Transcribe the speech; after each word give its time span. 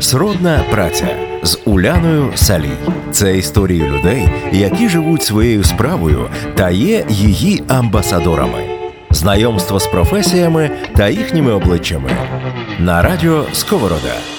Сродна 0.00 0.64
праця 0.70 1.08
з 1.42 1.58
Уляною 1.64 2.32
Салій. 2.34 2.76
Це 3.10 3.36
історії 3.36 3.82
людей, 3.82 4.28
які 4.52 4.88
живуть 4.88 5.22
своєю 5.22 5.64
справою 5.64 6.30
та 6.54 6.70
є 6.70 7.04
її 7.08 7.62
амбасадорами, 7.68 8.64
знайомство 9.10 9.80
з 9.80 9.86
професіями 9.86 10.70
та 10.96 11.08
їхніми 11.08 11.52
обличчями 11.52 12.10
на 12.78 13.02
радіо 13.02 13.44
Сковорода. 13.52 14.33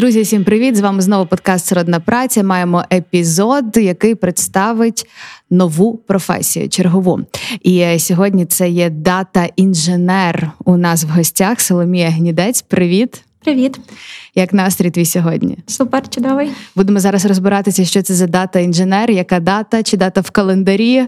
Друзі, 0.00 0.22
всім 0.22 0.44
привіт! 0.44 0.76
З 0.76 0.80
вами 0.80 1.02
знову 1.02 1.26
подкаст 1.26 1.66
Сродна 1.66 2.00
праця. 2.00 2.42
Маємо 2.42 2.84
епізод, 2.92 3.76
який 3.76 4.14
представить 4.14 5.06
нову 5.50 5.96
професію 5.96 6.68
чергову. 6.68 7.20
І 7.62 7.98
сьогодні 7.98 8.46
це 8.46 8.68
є 8.68 8.90
дата 8.90 9.48
інженер. 9.56 10.50
У 10.64 10.76
нас 10.76 11.04
в 11.04 11.08
гостях 11.08 11.60
Соломія 11.60 12.10
Гнідець. 12.10 12.62
Привіт. 12.62 13.24
Привіт, 13.44 13.80
як 14.34 14.52
настрій 14.52 14.90
твій 14.90 15.04
сьогодні? 15.04 15.58
Супер, 15.66 16.08
чудовий. 16.08 16.50
Будемо 16.76 17.00
зараз 17.00 17.26
розбиратися, 17.26 17.84
що 17.84 18.02
це 18.02 18.14
за 18.14 18.26
дата 18.26 18.60
інженер, 18.60 19.10
яка 19.10 19.40
дата, 19.40 19.82
чи 19.82 19.96
дата 19.96 20.20
в 20.20 20.30
календарі, 20.30 21.06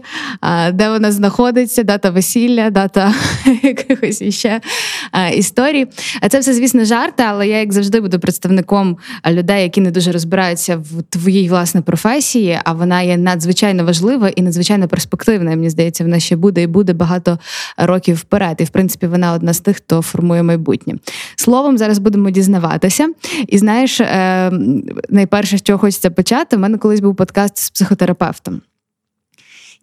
де 0.73 0.89
вона 0.89 1.11
знаходиться, 1.11 1.83
дата 1.83 2.09
весілля, 2.09 2.69
дата 2.69 3.13
якихось 3.63 4.21
іще 4.21 4.61
історій. 5.33 5.87
А 6.21 6.29
це 6.29 6.39
все, 6.39 6.53
звісно, 6.53 6.85
жарти, 6.85 7.23
але 7.27 7.47
я, 7.47 7.59
як 7.59 7.73
завжди, 7.73 8.01
буду 8.01 8.19
представником 8.19 8.97
людей, 9.27 9.63
які 9.63 9.81
не 9.81 9.91
дуже 9.91 10.11
розбираються 10.11 10.77
в 10.77 11.03
твоїй 11.09 11.49
власне 11.49 11.81
професії, 11.81 12.59
а 12.63 12.73
вона 12.73 13.01
є 13.01 13.17
надзвичайно 13.17 13.85
важлива 13.85 14.29
і 14.29 14.41
надзвичайно 14.41 14.87
перспективна. 14.87 15.49
Мені 15.49 15.69
здається, 15.69 16.03
вона 16.03 16.19
ще 16.19 16.35
буде 16.35 16.61
і 16.61 16.67
буде 16.67 16.93
багато 16.93 17.39
років 17.77 18.15
вперед. 18.15 18.57
І 18.59 18.63
в 18.63 18.69
принципі, 18.69 19.07
вона 19.07 19.33
одна 19.33 19.53
з 19.53 19.59
тих, 19.59 19.77
хто 19.77 20.01
формує 20.01 20.43
майбутнє. 20.43 20.93
Словом, 21.35 21.77
зараз 21.77 21.97
будемо 21.97 22.29
дізнаватися. 22.29 23.09
І 23.47 23.57
знаєш, 23.57 24.01
е, 24.01 24.51
найперше, 25.09 25.57
що 25.57 25.77
хочеться 25.77 26.09
почати, 26.09 26.55
у 26.55 26.59
мене 26.59 26.77
колись 26.77 26.99
був 26.99 27.15
подкаст 27.15 27.57
з 27.57 27.69
психотерапевтом. 27.69 28.61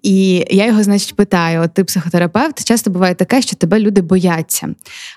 І 0.03 0.45
я 0.51 0.67
його, 0.67 0.83
значить, 0.83 1.17
питаю: 1.17 1.63
от 1.63 1.75
ти 1.75 1.85
психотерапевт, 1.85 2.65
часто 2.65 2.91
буває 2.91 3.15
таке, 3.15 3.43
що 3.43 3.57
тебе 3.57 3.79
люди 3.79 4.01
бояться. 4.01 4.69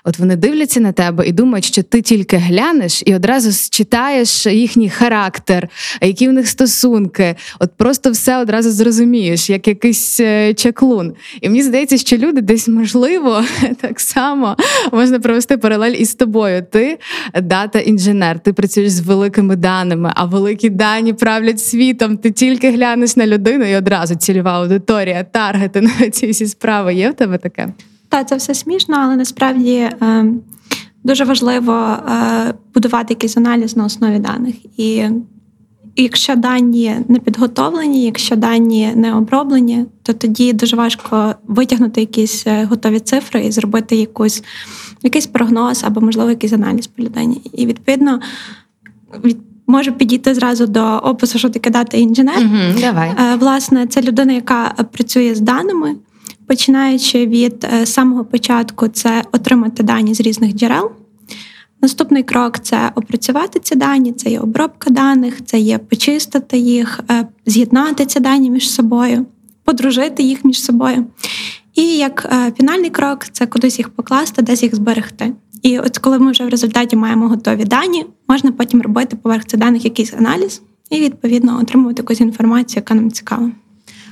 От 0.04 0.18
вони 0.18 0.36
дивляться 0.36 0.80
на 0.80 0.92
тебе 0.92 1.26
і 1.26 1.32
думають, 1.32 1.64
що 1.64 1.82
ти 1.82 2.02
тільки 2.02 2.36
глянеш 2.36 3.02
і 3.06 3.14
одразу 3.14 3.70
читаєш 3.70 4.46
їхній 4.46 4.90
характер, 4.90 5.68
які 6.00 6.28
в 6.28 6.32
них 6.32 6.48
стосунки. 6.48 7.34
От 7.60 7.70
просто 7.76 8.10
все 8.10 8.38
одразу 8.38 8.70
зрозумієш, 8.70 9.50
як 9.50 9.68
якийсь 9.68 10.20
е, 10.20 10.54
чаклун. 10.54 11.14
І 11.40 11.48
мені 11.48 11.62
здається, 11.62 11.98
що 11.98 12.16
люди 12.16 12.40
десь 12.40 12.68
можливо 12.68 13.44
так 13.80 14.00
само 14.00 14.56
можна 14.92 15.20
провести 15.20 15.56
паралель 15.56 15.92
із 15.92 16.14
тобою. 16.14 16.66
Ти 16.70 16.98
дата 17.42 17.78
інженер, 17.78 18.38
ти 18.38 18.52
працюєш 18.52 18.90
з 18.90 19.00
великими 19.00 19.56
даними, 19.56 20.12
а 20.14 20.24
великі 20.24 20.70
дані 20.70 21.12
правлять 21.12 21.60
світом. 21.60 22.16
Ти 22.16 22.30
тільки 22.30 22.70
глянеш 22.70 23.16
на 23.16 23.26
людину 23.26 23.64
і 23.64 23.76
одразу 23.76 24.14
цільова 24.14 24.50
аудиторія, 24.50 24.73
таргети 24.78 25.80
на 26.00 26.10
ці 26.10 26.30
всі 26.30 26.46
справи. 26.46 26.94
Є 26.94 27.10
в 27.10 27.14
тебе 27.14 27.38
таке? 27.38 27.72
Так, 28.08 28.28
це 28.28 28.36
все 28.36 28.54
смішно, 28.54 28.96
але 28.98 29.16
насправді 29.16 29.74
е, 29.76 30.26
дуже 31.04 31.24
важливо 31.24 31.72
е, 31.72 32.54
будувати 32.74 33.14
якийсь 33.14 33.36
аналіз 33.36 33.76
на 33.76 33.84
основі 33.84 34.18
даних. 34.18 34.54
І 34.76 35.04
якщо 35.96 36.36
дані 36.36 36.96
не 37.08 37.18
підготовлені, 37.18 38.04
якщо 38.04 38.36
дані 38.36 38.92
не 38.94 39.14
оброблені, 39.14 39.86
то 40.02 40.12
тоді 40.12 40.52
дуже 40.52 40.76
важко 40.76 41.34
витягнути 41.48 42.00
якісь 42.00 42.46
е, 42.46 42.64
готові 42.64 43.00
цифри 43.00 43.46
і 43.46 43.52
зробити 43.52 43.96
якусь, 43.96 44.42
якийсь 45.02 45.26
прогноз 45.26 45.84
або, 45.84 46.00
можливо, 46.00 46.30
якийсь 46.30 46.52
аналіз 46.52 46.86
по 46.86 47.02
людині. 47.02 47.42
І 47.52 47.66
відповідно 47.66 48.20
від 49.24 49.38
Можу 49.66 49.92
підійти 49.92 50.34
зразу 50.34 50.66
до 50.66 50.84
опису, 50.84 51.38
що 51.38 51.50
таке 51.50 51.70
дата 51.70 51.96
інженер. 51.96 52.38
Угу, 52.38 52.80
давай. 52.80 53.10
Е, 53.10 53.36
власне, 53.36 53.86
це 53.86 54.02
людина, 54.02 54.32
яка 54.32 54.74
працює 54.92 55.34
з 55.34 55.40
даними, 55.40 55.94
починаючи 56.46 57.26
від 57.26 57.66
е, 57.74 57.86
самого 57.86 58.24
початку, 58.24 58.88
це 58.88 59.22
отримати 59.32 59.82
дані 59.82 60.14
з 60.14 60.20
різних 60.20 60.54
джерел. 60.54 60.90
Наступний 61.82 62.22
крок 62.22 62.58
це 62.58 62.92
опрацювати 62.94 63.60
ці 63.60 63.74
дані, 63.74 64.12
це 64.12 64.30
є 64.30 64.40
обробка 64.40 64.90
даних, 64.90 65.44
це 65.44 65.58
є 65.58 65.78
почистити 65.78 66.58
їх, 66.58 67.00
е, 67.10 67.26
з'єднати 67.46 68.06
ці 68.06 68.20
дані 68.20 68.50
між 68.50 68.70
собою, 68.70 69.26
подружити 69.64 70.22
їх 70.22 70.44
між 70.44 70.62
собою. 70.62 71.06
І 71.74 71.82
як 71.82 72.34
фінальний 72.56 72.90
крок 72.90 73.26
це 73.32 73.46
кудись 73.46 73.78
їх 73.78 73.88
покласти, 73.88 74.42
десь 74.42 74.62
їх 74.62 74.74
зберегти. 74.74 75.32
І 75.62 75.78
от 75.78 75.98
коли 75.98 76.18
ми 76.18 76.30
вже 76.30 76.44
в 76.44 76.48
результаті 76.48 76.96
маємо 76.96 77.28
готові 77.28 77.64
дані, 77.64 78.06
можна 78.28 78.52
потім 78.52 78.82
робити 78.82 79.16
поверх 79.16 79.44
цих 79.44 79.60
даних 79.60 79.84
якийсь 79.84 80.12
аналіз 80.12 80.62
і 80.90 81.00
відповідно 81.00 81.58
отримувати 81.58 82.02
якусь 82.02 82.20
інформацію, 82.20 82.80
яка 82.80 82.94
нам 82.94 83.10
цікава. 83.10 83.50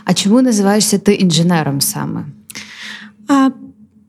А 0.04 0.14
чому 0.14 0.42
називаєшся 0.42 0.98
ти 0.98 1.14
інженером 1.14 1.80
саме? 1.80 2.24
А, 3.28 3.50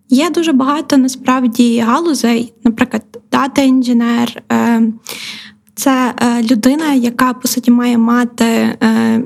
Є 0.10 0.30
дуже 0.30 0.52
багато 0.52 0.98
насправді 0.98 1.80
галузей, 1.80 2.54
наприклад, 2.64 3.04
дата 3.32 3.62
інженер. 3.62 4.44
Е, 4.52 4.82
це 5.76 6.14
е, 6.22 6.44
людина, 6.44 6.94
яка 6.94 7.34
по 7.34 7.48
суті 7.48 7.72
має 7.72 7.98
мати 7.98 8.46
е, 8.46 9.22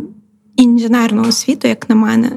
інженерну 0.57 1.22
освіту, 1.22 1.68
як 1.68 1.90
на 1.90 1.95
мене, 1.95 2.31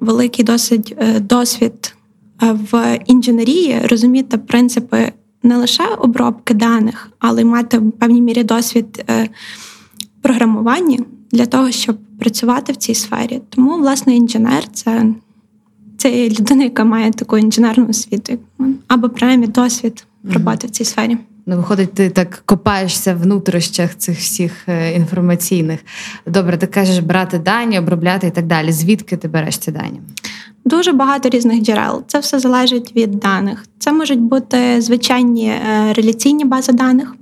великий 0.00 0.44
досить 0.44 0.96
досвід 1.20 1.94
в 2.40 2.98
інженерії 3.06 3.80
розуміти 3.86 4.38
принципи 4.38 5.12
не 5.44 5.56
лише 5.56 5.84
обробки 5.98 6.54
даних, 6.54 7.10
але 7.18 7.42
й 7.42 7.44
мати 7.44 7.78
в 7.78 7.92
певній 7.92 8.20
мірі 8.20 8.44
досвід 8.44 9.04
е, 9.10 9.28
програмування 10.22 10.98
для 11.32 11.46
того, 11.46 11.70
щоб 11.70 11.96
працювати 12.18 12.72
в 12.72 12.76
цій 12.76 12.94
сфері. 12.94 13.40
Тому, 13.48 13.78
власне, 13.78 14.16
інженер 14.16 14.64
це 14.72 15.06
це 15.96 16.28
людина, 16.28 16.64
яка 16.64 16.84
має 16.84 17.10
таку 17.10 17.38
інженерну 17.38 17.88
освіту, 17.88 18.38
або 18.88 19.08
принаймні 19.08 19.46
досвід 19.46 20.06
роботи 20.24 20.66
в 20.66 20.70
цій 20.70 20.84
сфері. 20.84 21.18
Ну, 21.46 21.56
виходить, 21.56 21.94
ти 21.94 22.10
так 22.10 22.42
копаєшся 22.46 23.14
в 23.14 23.22
внутрішнях 23.22 23.96
цих 23.96 24.18
всіх 24.18 24.68
е, 24.68 24.94
інформаційних. 24.94 25.80
Добре, 26.26 26.56
ти 26.56 26.66
кажеш 26.66 26.98
брати 26.98 27.38
дані, 27.38 27.78
обробляти 27.78 28.26
і 28.26 28.30
так 28.30 28.46
далі. 28.46 28.72
Звідки 28.72 29.16
ти 29.16 29.28
береш 29.28 29.58
ці 29.58 29.70
дані? 29.70 30.00
Дуже 30.64 30.92
багато 30.92 31.28
різних 31.28 31.62
джерел. 31.62 32.02
Це 32.06 32.18
все 32.18 32.38
залежить 32.38 32.96
від 32.96 33.10
даних. 33.10 33.64
Це 33.78 33.92
можуть 33.92 34.20
бути 34.20 34.80
звичайні 34.80 35.46
е, 35.48 35.92
реляційні 35.92 36.44
бази 36.44 36.72
даних. 36.72 37.14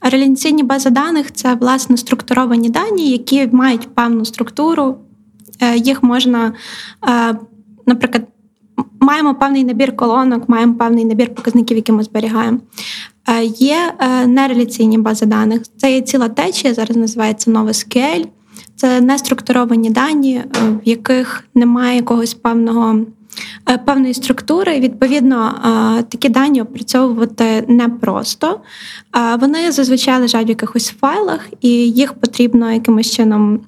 Реляційні 0.00 0.62
бази 0.62 0.90
даних 0.90 1.32
це 1.32 1.54
власне 1.54 1.96
структуровані 1.96 2.70
дані, 2.70 3.10
які 3.10 3.46
мають 3.52 3.94
певну 3.94 4.24
структуру. 4.24 4.96
Е, 5.60 5.76
їх 5.76 6.02
можна, 6.02 6.52
наприклад, 7.86 8.24
маємо 9.04 9.34
певний 9.34 9.64
набір 9.64 9.96
колонок, 9.96 10.48
маємо 10.48 10.74
певний 10.74 11.04
набір 11.04 11.34
показників, 11.34 11.76
які 11.76 11.92
ми 11.92 12.02
зберігаємо. 12.02 12.58
Є 13.58 13.76
нереляційні 14.26 14.98
бази 14.98 15.26
даних. 15.26 15.62
Це 15.76 15.92
є 15.92 16.00
ціла 16.00 16.28
течія, 16.28 16.74
зараз 16.74 16.96
називається 16.96 17.50
NoSQL. 17.50 18.26
Це 18.76 19.00
неструктуровані 19.00 19.90
дані, 19.90 20.34
е, 20.36 20.44
в 20.84 20.88
яких 20.88 21.44
немає 21.54 21.96
якогось 21.96 22.34
певного. 22.34 23.00
Е, 23.70 23.78
певної 23.78 24.14
структури, 24.14 24.80
відповідно, 24.80 25.54
е, 25.98 26.02
такі 26.02 26.28
дані 26.28 26.62
опрацьовувати 26.62 27.64
непросто. 27.68 28.60
Вони 29.40 29.72
зазвичай 29.72 30.20
лежать 30.20 30.46
в 30.46 30.48
якихось 30.48 30.94
файлах, 31.00 31.48
і 31.60 31.68
їх 31.70 32.12
потрібно 32.12 32.72
якимось 32.72 33.10
чином 33.10 33.60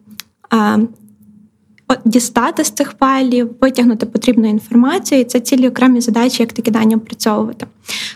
дістати 2.05 2.65
з 2.65 2.71
цих 2.71 2.95
файлів, 3.01 3.51
витягнути 3.61 4.07
потрібну 4.07 4.49
інформацію, 4.49 5.21
і 5.21 5.25
це 5.25 5.41
цілі 5.41 5.69
окремі 5.69 6.01
задачі, 6.01 6.43
як 6.43 6.53
такі 6.53 6.71
дані 6.71 6.97
опрацьовувати. 6.97 7.67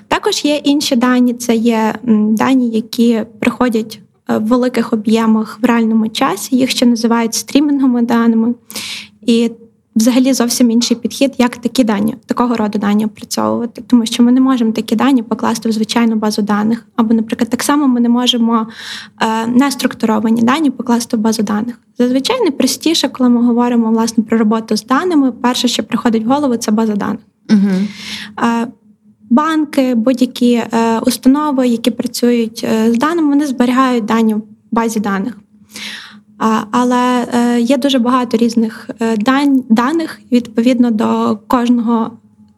Також 0.09 0.45
є 0.45 0.57
інші 0.57 0.97
дані, 0.97 1.35
це 1.35 1.55
є 1.55 1.95
дані, 2.03 2.71
які 2.71 3.23
приходять 3.39 4.01
Е, 4.31 4.39
в 4.39 4.47
великих 4.47 4.93
об'ємах 4.93 5.59
в 5.63 5.65
реальному 5.65 6.09
часі. 6.09 6.57
Їх 6.57 6.71
ще 6.71 6.87
називають 6.87 7.35
стрімінговими 7.35 8.03
даними. 8.03 8.55
І 9.27 9.51
взагалі 9.97 10.33
зовсім 10.33 10.71
інший 10.71 10.97
підхід, 10.97 11.35
як 11.39 11.57
такі 11.57 11.85
дані, 11.85 12.17
такого 12.27 12.57
роду 12.57 12.79
дані 12.79 13.07
опрацьовувати. 13.07 13.83
Тому 13.87 14.07
що 14.07 14.23
ми 14.23 14.33
не 14.33 14.41
можемо 14.41 14.73
такі 14.73 14.97
дані 14.97 15.23
покласти 15.23 15.69
в 15.69 15.73
звичайну 15.73 16.17
базу 16.17 16.43
даних. 16.43 16.87
Або, 16.97 17.15
наприклад, 17.15 17.51
так 17.51 17.63
само 17.63 17.89
ми 17.89 18.01
не 18.01 18.09
можемо 18.09 18.67
е, 19.21 19.47
неструктуровані 19.47 20.43
дані 20.43 20.71
покласти 20.71 21.17
в 21.17 21.21
базу 21.21 21.43
даних. 21.43 21.81
Зазвичай 21.99 22.41
найпростіше, 22.41 23.09
коли 23.09 23.31
ми 23.31 23.47
говоримо 23.47 23.91
власне 23.91 24.25
про 24.25 24.39
роботу 24.39 24.77
з 24.77 24.85
даними, 24.85 25.33
перше, 25.33 25.69
що 25.69 25.83
приходить 25.83 26.25
в 26.25 26.29
голову, 26.29 26.57
це 26.57 26.73
база 26.73 26.97
даних. 26.97 27.21
Угу 27.51 27.71
банки, 29.31 29.95
будь-які 29.95 30.53
е, 30.53 30.99
установи, 30.99 31.69
які 31.69 31.91
працюють 31.91 32.67
е, 32.73 32.93
з 32.93 32.99
даними, 32.99 33.29
вони 33.29 33.47
зберігають 33.47 34.05
дані 34.05 34.35
в 34.35 34.43
базі 34.71 35.01
даних. 35.01 35.39
Але 36.71 37.27
е, 37.35 37.61
є 37.61 37.77
дуже 37.77 37.99
багато 37.99 38.37
різних 38.37 38.91
даних, 39.69 40.21
відповідно 40.33 40.91
до 40.91 41.39
кожного 41.47 42.11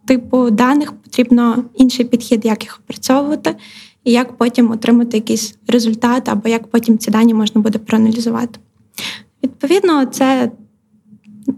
типу 0.05 0.51
даних 0.51 0.93
потрібно 0.93 1.65
інший 1.75 2.05
підхід, 2.05 2.45
як 2.45 2.63
їх 2.63 2.81
опрацьовувати. 2.85 3.57
і 4.05 4.13
як 4.13 4.33
потім 4.33 4.71
отримати 4.71 5.17
якийсь 5.17 5.55
результат, 5.69 6.29
або 6.29 6.49
як 6.49 6.67
потім 6.67 6.99
ці 6.99 7.11
дані 7.11 7.35
можна 7.35 7.61
буде 7.61 7.79
проаналізувати. 7.79 8.59
Відповідно, 9.45 10.07
це 10.07 10.51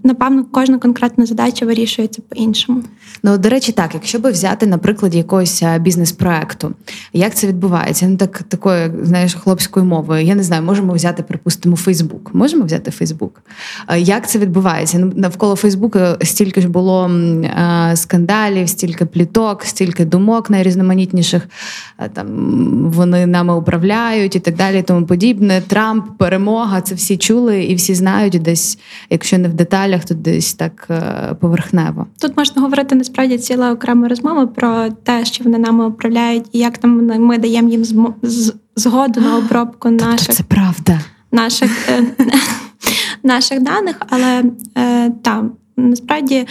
напевно 0.04 0.44
кожна 0.50 0.78
конкретна 0.78 1.26
задача 1.26 1.66
вирішується 1.66 2.22
по-іншому. 2.28 2.82
Ну, 3.22 3.38
до 3.38 3.48
речі, 3.48 3.72
так, 3.72 3.90
якщо 3.94 4.18
би 4.18 4.30
взяти, 4.30 4.66
наприклад, 4.66 5.14
якогось 5.14 5.62
бізнес-проекту, 5.80 6.74
як 7.12 7.34
це 7.34 7.46
відбувається? 7.46 8.06
Ну 8.08 8.16
так 8.16 8.42
такою, 8.42 8.94
знаєш, 9.02 9.34
хлопською 9.34 9.86
мовою. 9.86 10.24
Я 10.24 10.34
не 10.34 10.42
знаю, 10.42 10.62
можемо 10.62 10.92
взяти, 10.92 11.22
припустимо, 11.22 11.76
Фейсбук. 11.76 12.34
Можемо 12.34 12.64
взяти 12.64 12.90
Фейсбук. 12.90 13.42
Як 13.96 14.28
це 14.28 14.38
відбувається? 14.38 14.98
Ну, 14.98 15.12
навколо 15.16 15.56
Фейсбуку 15.56 15.98
стільки 16.22 16.60
ж 16.60 16.68
було 16.68 17.10
скандалів, 17.94 18.68
стільки 18.68 19.06
пліток, 19.06 19.64
стільки 19.64 20.04
думок 20.04 20.50
найрізноманітніших. 20.50 21.48
Там 22.12 22.26
вони 22.90 23.26
нами 23.26 23.54
управляють 23.54 24.36
і 24.36 24.40
так 24.40 24.56
далі, 24.56 24.82
тому 24.82 25.06
подібне. 25.06 25.62
Трамп, 25.66 26.18
перемога, 26.18 26.80
це 26.80 26.94
всі 26.94 27.16
чули 27.16 27.64
і 27.64 27.74
всі 27.74 27.94
знають 27.94 28.42
десь, 28.42 28.78
якщо 29.10 29.38
не 29.38 29.48
в 29.48 29.54
деталях, 29.54 29.73
деталях, 29.74 30.04
тут 30.04 30.22
десь 30.22 30.54
так 30.54 30.86
е, 30.90 31.34
поверхнево. 31.40 32.06
Тут 32.20 32.36
можна 32.36 32.62
говорити 32.62 32.94
насправді 32.94 33.38
ціла 33.38 33.72
окрема 33.72 34.08
розмова 34.08 34.46
про 34.46 34.88
те, 35.02 35.24
що 35.24 35.44
вони 35.44 35.58
нами 35.58 35.86
управляють, 35.86 36.46
і 36.52 36.58
як 36.58 36.78
там 36.78 37.06
ми 37.06 37.38
даємо 37.38 37.68
їм 37.68 37.84
згоду 38.76 39.20
на 39.20 39.36
обробку 39.36 39.88
тобто 39.88 40.04
наших 40.04 40.34
це 40.34 40.42
правда. 40.42 41.00
наших 41.32 41.88
е, 41.88 42.02
наших 43.22 43.62
даних, 43.62 43.96
але 44.08 44.44
е, 44.78 45.10
там 45.10 45.52
насправді 45.76 46.46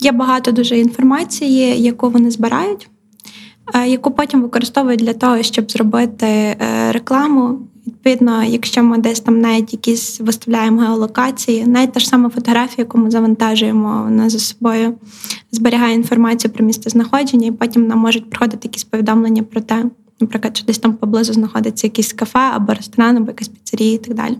є 0.00 0.12
багато 0.12 0.52
дуже 0.52 0.78
інформації, 0.78 1.82
яку 1.82 2.10
вони 2.10 2.30
збирають. 2.30 2.88
Яку 3.86 4.10
потім 4.10 4.42
використовують 4.42 5.00
для 5.00 5.12
того, 5.12 5.42
щоб 5.42 5.70
зробити 5.70 6.56
рекламу 6.90 7.58
Відповідно, 8.08 8.44
якщо 8.44 8.82
ми 8.82 8.98
десь 8.98 9.20
там 9.20 9.40
навіть 9.40 9.72
якісь 9.72 10.20
виставляємо 10.20 10.80
геолокації, 10.80 11.66
навіть 11.66 11.92
та 11.92 12.00
ж 12.00 12.08
сама 12.08 12.28
фотографія, 12.28 12.76
яку 12.78 12.98
ми 12.98 13.10
завантажуємо, 13.10 14.02
вона 14.04 14.30
за 14.30 14.38
собою 14.38 14.94
зберігає 15.52 15.94
інформацію 15.94 16.52
про 16.52 16.64
місце 16.64 16.90
знаходження, 16.90 17.46
і 17.46 17.52
потім 17.52 17.86
нам 17.86 17.98
можуть 17.98 18.30
приходити 18.30 18.68
якісь 18.68 18.84
повідомлення 18.84 19.42
про 19.42 19.60
те, 19.60 19.84
наприклад, 20.20 20.56
що 20.56 20.66
десь 20.66 20.78
там 20.78 20.92
поблизу 20.92 21.32
знаходиться 21.32 21.86
якийсь 21.86 22.12
кафе 22.12 22.50
або 22.54 22.74
ресторан, 22.74 23.16
або 23.16 23.26
якась 23.26 23.48
піцерія 23.48 23.92
і 23.92 23.98
так 23.98 24.14
далі. 24.14 24.36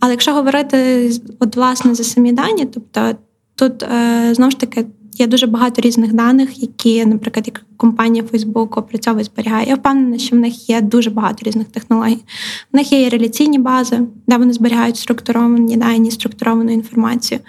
Але 0.00 0.12
якщо 0.12 0.34
говорити 0.34 1.10
от 1.38 1.56
власне 1.56 1.94
за 1.94 2.04
самі 2.04 2.32
дані, 2.32 2.68
тобто 2.74 3.14
тут 3.54 3.82
е, 3.82 4.34
знову 4.34 4.50
ж 4.50 4.58
таки 4.58 4.86
Є 5.12 5.26
дуже 5.26 5.46
багато 5.46 5.82
різних 5.82 6.12
даних, 6.12 6.62
які, 6.62 7.06
наприклад, 7.06 7.46
як 7.46 7.64
компанія 7.76 8.24
Facebook 8.24 8.78
опрацьовує 8.78 9.24
зберігає. 9.24 9.68
Я 9.68 9.74
впевнена, 9.74 10.18
що 10.18 10.36
в 10.36 10.38
них 10.38 10.70
є 10.70 10.80
дуже 10.80 11.10
багато 11.10 11.38
різних 11.42 11.68
технологій. 11.68 12.24
В 12.72 12.76
них 12.76 12.92
є 12.92 13.02
і 13.02 13.08
реляційні 13.08 13.58
бази, 13.58 14.00
де 14.26 14.36
вони 14.36 14.52
зберігають 14.52 14.96
структуровані 14.96 15.76
дані, 15.76 16.10
структуровану 16.10 16.72
інформацію. 16.72 17.40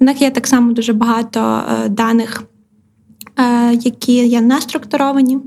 І 0.00 0.04
в 0.04 0.06
них 0.06 0.22
є 0.22 0.30
так 0.30 0.46
само 0.46 0.72
дуже 0.72 0.92
багато 0.92 1.62
е, 1.84 1.88
даних, 1.88 2.42
е, 3.36 3.74
які 3.74 4.28
є 4.28 4.40
не 4.40 4.60
структуровані. 4.60 5.38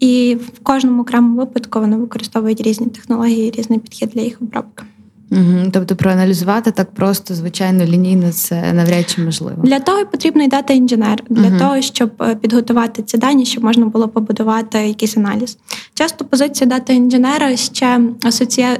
І 0.00 0.34
в 0.34 0.58
кожному 0.62 1.02
окремому 1.02 1.36
випадку 1.36 1.80
вони 1.80 1.96
використовують 1.96 2.60
різні 2.60 2.86
технології, 2.86 3.50
різний 3.50 3.78
підхід 3.78 4.10
для 4.14 4.20
їх 4.20 4.42
обробки. 4.42 4.84
Угу. 5.32 5.70
Тобто 5.72 5.96
проаналізувати 5.96 6.70
так 6.70 6.90
просто, 6.90 7.34
звичайно, 7.34 7.84
лінійно 7.84 8.32
це 8.32 8.72
навряд 8.72 9.10
чи 9.10 9.20
можливо. 9.22 9.62
Для 9.62 9.80
того 9.80 10.06
потрібно 10.06 10.42
й 10.42 10.48
дата 10.48 10.74
інженер, 10.74 11.22
для 11.28 11.48
угу. 11.48 11.58
того, 11.58 11.80
щоб 11.80 12.10
е, 12.22 12.34
підготувати 12.34 13.02
ці 13.02 13.18
дані, 13.18 13.46
щоб 13.46 13.64
можна 13.64 13.86
було 13.86 14.08
побудувати 14.08 14.78
якийсь 14.78 15.16
аналіз. 15.16 15.58
Часто 15.94 16.24
позиція 16.24 16.70
data 16.70 16.92
інженера 16.92 17.56
ще 17.56 18.00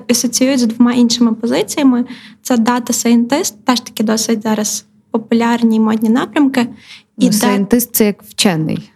асоціюють 0.08 0.60
з 0.60 0.66
двома 0.66 0.92
іншими 0.92 1.32
позиціями: 1.32 2.04
це 2.42 2.56
data 2.56 2.92
scientist, 2.92 3.64
теж 3.64 3.80
таки 3.80 4.04
досить 4.04 4.42
зараз 4.42 4.84
популярні 5.10 5.80
модні 5.80 6.08
напрямки. 6.08 6.66
І 7.18 7.26
ну, 7.26 7.32
scientist 7.32 7.94
це 7.94 8.04
як 8.04 8.22
вчений. 8.22 8.90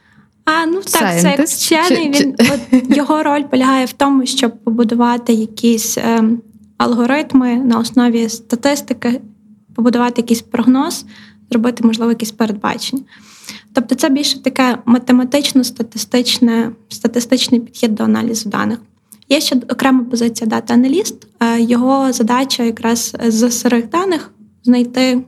А 0.44 0.66
ну 0.66 0.80
так, 0.82 1.02
Scientist? 1.02 1.20
це 1.20 1.74
як 1.74 1.88
вчений. 1.88 2.10
Він 2.10 2.34
от 2.38 2.96
його 2.96 3.22
роль 3.22 3.42
полягає 3.42 3.86
в 3.86 3.92
тому, 3.92 4.26
щоб 4.26 4.64
побудувати 4.64 5.32
якісь. 5.32 5.98
Е, 5.98 6.24
алгоритми 6.76 7.56
на 7.56 7.78
основі 7.78 8.28
статистики, 8.28 9.20
побудувати 9.74 10.20
якийсь 10.20 10.42
прогноз, 10.42 11.04
зробити, 11.50 11.86
можливо, 11.86 12.10
якісь 12.10 12.32
передбачення. 12.32 13.02
Тобто, 13.72 13.94
це 13.94 14.08
більше 14.08 14.42
таке 14.42 14.78
математично-статистичне, 14.86 16.72
статистичний 16.88 17.60
підхід 17.60 17.94
до 17.94 18.04
аналізу 18.04 18.48
даних. 18.48 18.78
Є 19.28 19.40
ще 19.40 19.56
окрема 19.56 20.04
позиція 20.04 20.50
дата-аналіст. 20.50 21.26
Е, 21.40 21.60
його 21.60 22.12
задача 22.12 22.62
якраз 22.62 23.16
з 23.26 23.50
сирих 23.50 23.88
даних 23.88 24.32
знайти, 24.64 25.24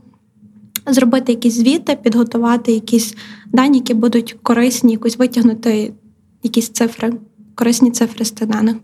зробити 0.87 1.33
якісь 1.33 1.55
звіти, 1.55 1.99
підготувати 2.03 2.73
якісь 2.73 3.15
дані, 3.47 3.79
які 3.79 3.95
будуть 3.95 4.37
корисні, 4.43 4.93
якось 4.93 5.19
витягнути 5.19 5.93
якісь 6.43 6.69
цифри 6.69 7.13
корисні 7.59 7.91
цифри 7.91 8.25
з 8.25 8.31
тих 8.31 8.49
даних. 8.49 8.77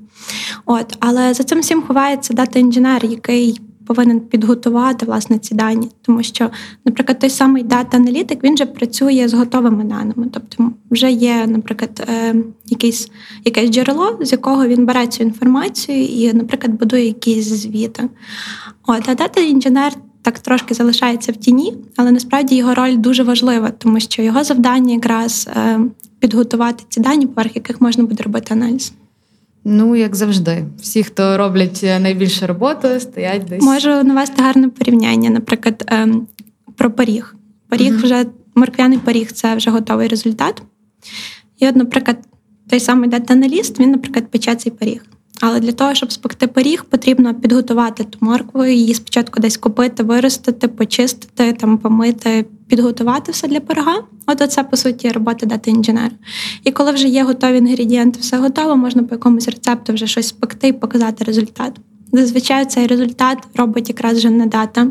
От, 0.66 0.96
Але 1.00 1.34
за 1.34 1.44
цим 1.44 1.60
всім 1.60 1.82
ховається 1.82 2.34
дата 2.34 2.58
інженер, 2.58 3.04
який 3.04 3.60
повинен 3.86 4.20
підготувати 4.20 5.06
власне 5.06 5.38
ці 5.38 5.54
дані. 5.54 5.88
Тому 6.02 6.22
що, 6.22 6.50
наприклад, 6.84 7.18
той 7.18 7.30
самий 7.30 7.62
дата-аналітик 7.62 8.44
він 8.44 8.56
же 8.56 8.66
працює 8.66 9.28
з 9.28 9.34
готовими 9.34 9.84
даними. 9.84 10.28
Тобто 10.32 10.72
вже 10.90 11.10
є, 11.10 11.46
наприклад, 11.46 12.08
е, 12.08 12.34
якесь, 12.66 13.10
якесь 13.44 13.70
джерело, 13.70 14.18
з 14.20 14.32
якого 14.32 14.66
він 14.66 14.86
бере 14.86 15.06
цю 15.06 15.22
інформацію 15.22 16.04
і, 16.04 16.32
наприклад, 16.32 16.78
будує 16.78 17.06
якісь 17.06 17.46
звіти. 17.46 18.08
От, 18.86 19.08
А 19.08 19.14
дата-інженер. 19.14 19.92
Так 20.22 20.38
трошки 20.38 20.74
залишається 20.74 21.32
в 21.32 21.36
тіні, 21.36 21.76
але 21.96 22.12
насправді 22.12 22.56
його 22.56 22.74
роль 22.74 22.96
дуже 22.96 23.22
важлива, 23.22 23.70
тому 23.70 24.00
що 24.00 24.22
його 24.22 24.44
завдання 24.44 24.94
якраз 24.94 25.48
е, 25.56 25.80
підготувати 26.24 26.84
ці 26.88 27.00
дані, 27.00 27.26
поверх 27.26 27.56
яких 27.56 27.80
можна 27.80 28.04
буде 28.04 28.22
робити 28.22 28.54
аналіз. 28.54 28.92
Ну, 29.64 29.96
як 29.96 30.16
завжди, 30.16 30.64
всі, 30.80 31.02
хто 31.02 31.36
роблять 31.36 31.80
е, 31.84 32.00
найбільше 32.00 32.46
роботи, 32.46 33.00
стоять 33.00 33.44
десь. 33.44 33.62
Можу 33.62 33.88
навести 33.88 34.42
гарне 34.42 34.68
порівняння, 34.68 35.30
наприклад, 35.30 35.84
ем, 35.86 36.26
про 36.76 36.90
поріг. 36.90 37.34
Поріг 37.68 37.94
uh 37.94 38.02
вже 38.02 38.26
морквяний 38.54 38.98
поріг 38.98 39.32
це 39.32 39.56
вже 39.56 39.70
готовий 39.70 40.08
результат. 40.08 40.62
І, 41.58 41.68
от, 41.68 41.76
наприклад, 41.76 42.18
той 42.70 42.80
самий 42.80 43.10
дата-аналіст, 43.10 43.80
він, 43.80 43.90
наприклад, 43.90 44.30
пече 44.30 44.54
цей 44.54 44.72
поріг. 44.72 45.04
Але 45.40 45.60
для 45.60 45.72
того, 45.72 45.94
щоб 45.94 46.12
спекти 46.12 46.46
пиріг, 46.46 46.84
потрібно 46.84 47.34
підготувати 47.34 48.04
ту 48.04 48.18
моркву, 48.20 48.64
її 48.64 48.94
спочатку 48.94 49.40
десь 49.40 49.56
купити, 49.56 50.02
виростити, 50.02 50.68
почистити, 50.68 51.52
там 51.52 51.78
помити, 51.78 52.44
підготувати 52.68 53.32
все 53.32 53.48
для 53.48 53.60
пирога. 53.60 53.94
От 54.26 54.52
це, 54.52 54.64
по 54.64 54.76
суті, 54.76 55.08
робота 55.08 55.46
дати 55.46 55.70
інженера. 55.70 56.10
І 56.64 56.70
коли 56.70 56.92
вже 56.92 57.08
є 57.08 57.24
готові 57.24 57.58
інгредієнти, 57.58 58.20
все 58.20 58.38
готово, 58.38 58.76
можна 58.76 59.02
по 59.02 59.14
якомусь 59.14 59.48
рецепту 59.48 59.92
вже 59.92 60.06
щось 60.06 60.28
спекти 60.28 60.68
і 60.68 60.72
показати 60.72 61.24
результат. 61.24 61.80
Зазвичай 62.12 62.66
цей 62.66 62.86
результат 62.86 63.38
робить 63.54 63.88
якраз 63.88 64.18
вже 64.18 64.30
не 64.30 64.46
data 64.46 64.86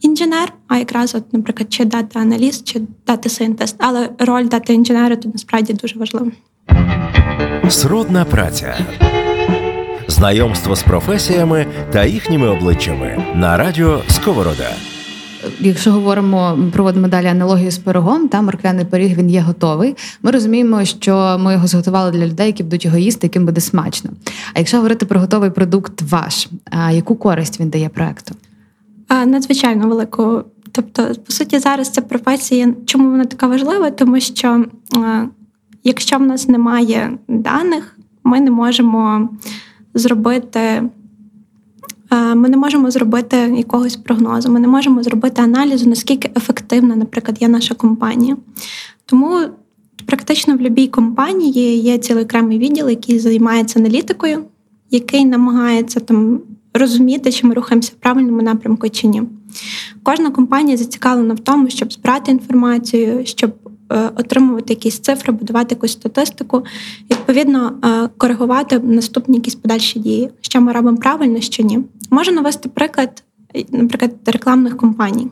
інженер, 0.00 0.52
а 0.68 0.78
якраз, 0.78 1.14
от, 1.14 1.32
наприклад, 1.32 1.72
чи 1.72 1.84
data 1.84 2.20
аналіст, 2.20 2.66
чи 2.66 2.80
data 3.06 3.28
scientist. 3.28 3.76
Але 3.78 4.10
роль 4.18 4.48
data 4.48 4.72
інженера 4.72 5.16
тут 5.16 5.32
насправді 5.32 5.72
дуже 5.72 5.98
важлива. 5.98 6.30
Сродна 7.68 8.24
праця. 8.24 8.78
Знайомство 10.18 10.76
з 10.76 10.82
професіями 10.82 11.66
та 11.92 12.04
їхніми 12.04 12.48
обличчями 12.48 13.24
на 13.34 13.56
радіо 13.56 14.02
Сковорода. 14.08 14.70
Якщо 15.60 15.92
говоримо, 15.92 16.58
проводимо 16.72 17.08
далі 17.08 17.26
аналогію 17.26 17.70
з 17.70 17.78
пирогом, 17.78 18.28
там 18.28 18.44
морквяний 18.44 18.84
пиріг 18.84 19.18
він 19.18 19.30
є 19.30 19.40
готовий. 19.40 19.96
Ми 20.22 20.30
розуміємо, 20.30 20.84
що 20.84 21.36
ми 21.40 21.52
його 21.52 21.66
зготували 21.66 22.10
для 22.10 22.26
людей, 22.26 22.46
які 22.46 22.62
будуть 22.62 22.84
його 22.84 22.98
їсти, 22.98 23.26
яким 23.26 23.46
буде 23.46 23.60
смачно. 23.60 24.10
А 24.54 24.58
якщо 24.58 24.76
говорити 24.76 25.06
про 25.06 25.20
готовий 25.20 25.50
продукт 25.50 26.02
ваш, 26.02 26.48
а 26.70 26.92
яку 26.92 27.16
користь 27.16 27.60
він 27.60 27.70
дає 27.70 27.88
проекту? 27.88 28.34
Надзвичайно 29.26 29.88
велику. 29.88 30.44
Тобто, 30.72 31.14
по 31.26 31.32
суті, 31.32 31.58
зараз 31.58 31.90
ця 31.90 32.00
професія, 32.00 32.74
чому 32.86 33.10
вона 33.10 33.24
така 33.24 33.46
важлива? 33.46 33.90
Тому 33.90 34.20
що 34.20 34.64
якщо 35.84 36.16
в 36.16 36.22
нас 36.22 36.48
немає 36.48 37.12
даних, 37.28 37.98
ми 38.24 38.40
не 38.40 38.50
можемо 38.50 39.28
зробити. 39.98 40.60
Е, 42.10 42.34
ми 42.34 42.48
не 42.48 42.56
можемо 42.56 42.90
зробити 42.90 43.36
якогось 43.36 43.96
прогнозу, 43.96 44.52
ми 44.52 44.60
не 44.60 44.68
можемо 44.68 45.02
зробити 45.02 45.42
аналізу, 45.42 45.88
наскільки 45.88 46.30
ефективна, 46.36 46.96
наприклад, 46.96 47.36
є 47.40 47.48
наша 47.48 47.74
компанія. 47.74 48.36
Тому 49.06 49.40
практично 50.06 50.54
в 50.54 50.56
будь-якій 50.56 50.88
компанії 50.88 51.80
є 51.80 51.98
цілий 51.98 52.24
окремий 52.24 52.58
відділ, 52.58 52.88
який 52.88 53.18
займається 53.18 53.80
аналітикою, 53.80 54.44
який 54.90 55.24
намагається 55.24 56.00
там 56.00 56.40
розуміти, 56.74 57.32
чи 57.32 57.46
ми 57.46 57.54
рухаємося 57.54 57.92
в 57.96 58.02
правильному 58.02 58.42
напрямку 58.42 58.88
чи 58.88 59.06
ні. 59.06 59.22
Кожна 60.02 60.30
компанія 60.30 60.76
зацікавлена 60.76 61.34
в 61.34 61.38
тому, 61.38 61.70
щоб 61.70 61.92
збирати 61.92 62.30
інформацію, 62.30 63.26
щоб 63.26 63.67
отримувати 63.94 64.72
якісь 64.72 64.98
цифри, 64.98 65.32
будувати 65.32 65.74
якусь 65.74 65.92
статистику, 65.92 66.64
відповідно 67.10 67.72
е, 67.84 68.08
коригувати 68.18 68.78
наступні 68.78 69.36
якісь 69.36 69.54
подальші 69.54 69.98
дії, 69.98 70.30
що 70.40 70.60
ми 70.60 70.72
робимо 70.72 70.96
правильно, 70.96 71.40
що 71.40 71.62
ні. 71.62 71.78
Можу 72.10 72.32
навести 72.32 72.68
приклад, 72.68 73.22
наприклад, 73.72 74.14
рекламних 74.26 74.76
компаній. 74.76 75.28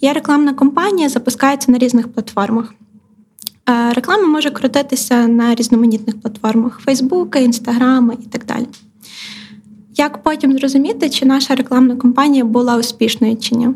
Є 0.00 0.12
рекламна 0.12 0.54
компанія, 0.54 1.08
запускається 1.08 1.72
на 1.72 1.78
різних 1.78 2.08
платформах. 2.08 2.74
Е, 3.68 3.92
реклама 3.92 4.26
може 4.26 4.50
крутитися 4.50 5.28
на 5.28 5.54
різноманітних 5.54 6.20
платформах: 6.20 6.80
Фейсбука, 6.80 7.38
Інстаграма 7.38 8.14
і 8.22 8.26
так 8.26 8.46
далі. 8.46 8.66
Як 9.96 10.22
потім 10.22 10.58
зрозуміти, 10.58 11.10
чи 11.10 11.26
наша 11.26 11.54
рекламна 11.54 11.96
кампанія 11.96 12.44
була 12.44 12.76
успішною 12.76 13.36
чи 13.36 13.54
ні? 13.54 13.68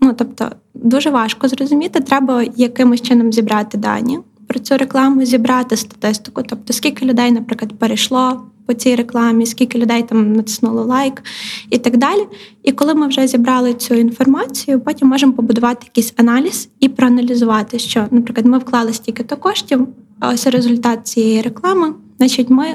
Ну 0.00 0.12
тобто, 0.18 0.50
дуже 0.74 1.10
важко 1.10 1.48
зрозуміти, 1.48 2.00
треба 2.00 2.44
якимось 2.56 3.02
чином 3.02 3.32
зібрати 3.32 3.78
дані 3.78 4.18
про 4.46 4.60
цю 4.60 4.76
рекламу, 4.76 5.24
зібрати 5.24 5.76
статистику. 5.76 6.42
Тобто, 6.42 6.72
скільки 6.72 7.06
людей, 7.06 7.32
наприклад, 7.32 7.72
перейшло 7.78 8.42
по 8.66 8.74
цій 8.74 8.94
рекламі, 8.94 9.46
скільки 9.46 9.78
людей 9.78 10.02
там 10.02 10.32
натиснуло 10.32 10.84
лайк 10.84 11.22
і 11.70 11.78
так 11.78 11.96
далі. 11.96 12.26
І 12.62 12.72
коли 12.72 12.94
ми 12.94 13.08
вже 13.08 13.26
зібрали 13.26 13.74
цю 13.74 13.94
інформацію, 13.94 14.80
потім 14.80 15.08
можемо 15.08 15.32
побудувати 15.32 15.80
якийсь 15.84 16.14
аналіз 16.16 16.68
і 16.80 16.88
проаналізувати, 16.88 17.78
що, 17.78 18.06
наприклад, 18.10 18.46
ми 18.46 18.58
вклали 18.58 18.92
стільки-то 18.92 19.36
коштів, 19.36 19.88
а 20.20 20.30
ось 20.30 20.46
результат 20.46 21.06
цієї 21.06 21.42
реклами, 21.42 21.94
значить, 22.18 22.50
ми 22.50 22.66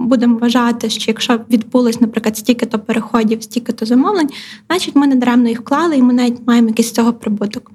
будемо 0.00 0.38
вважати, 0.38 0.90
що 0.90 1.04
якщо 1.10 1.40
відбулось, 1.50 2.00
наприклад, 2.00 2.36
стільки-то 2.36 2.78
переходів, 2.78 3.42
стільки-то 3.42 3.86
замовлень, 3.86 4.28
значить 4.66 4.96
ми 4.96 5.06
не 5.06 5.14
даремно 5.16 5.48
їх 5.48 5.60
вклали, 5.60 5.96
і 5.96 6.02
ми 6.02 6.12
навіть 6.12 6.46
маємо 6.46 6.68
якийсь 6.68 6.88
з 6.88 6.92
цього 6.92 7.12
прибуток. 7.12 7.72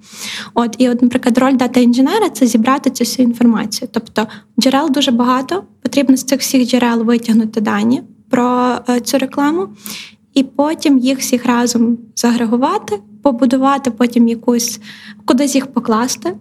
От 0.53 0.75
і, 0.77 0.89
от, 0.89 1.01
наприклад, 1.01 1.37
роль 1.37 1.55
дата 1.55 1.79
інженера 1.79 2.29
це 2.29 2.47
зібрати 2.47 2.89
цю 2.89 3.03
всю 3.03 3.27
інформацію. 3.27 3.89
Тобто 3.91 4.27
джерел 4.59 4.89
дуже 4.91 5.11
багато, 5.11 5.63
потрібно 5.81 6.17
з 6.17 6.23
цих 6.23 6.39
всіх 6.39 6.67
джерел 6.67 7.03
витягнути 7.03 7.61
дані 7.61 8.03
про 8.29 8.75
е, 8.89 8.99
цю 8.99 9.17
рекламу. 9.17 9.67
І 10.33 10.43
потім 10.43 10.97
їх 10.97 11.19
всіх 11.19 11.45
разом 11.45 11.97
загрегувати, 12.15 12.99
побудувати 13.23 13.91
потім 13.91 14.27
якусь 14.27 14.79
кудись 15.25 15.55
їх 15.55 15.67
покласти, 15.67 16.35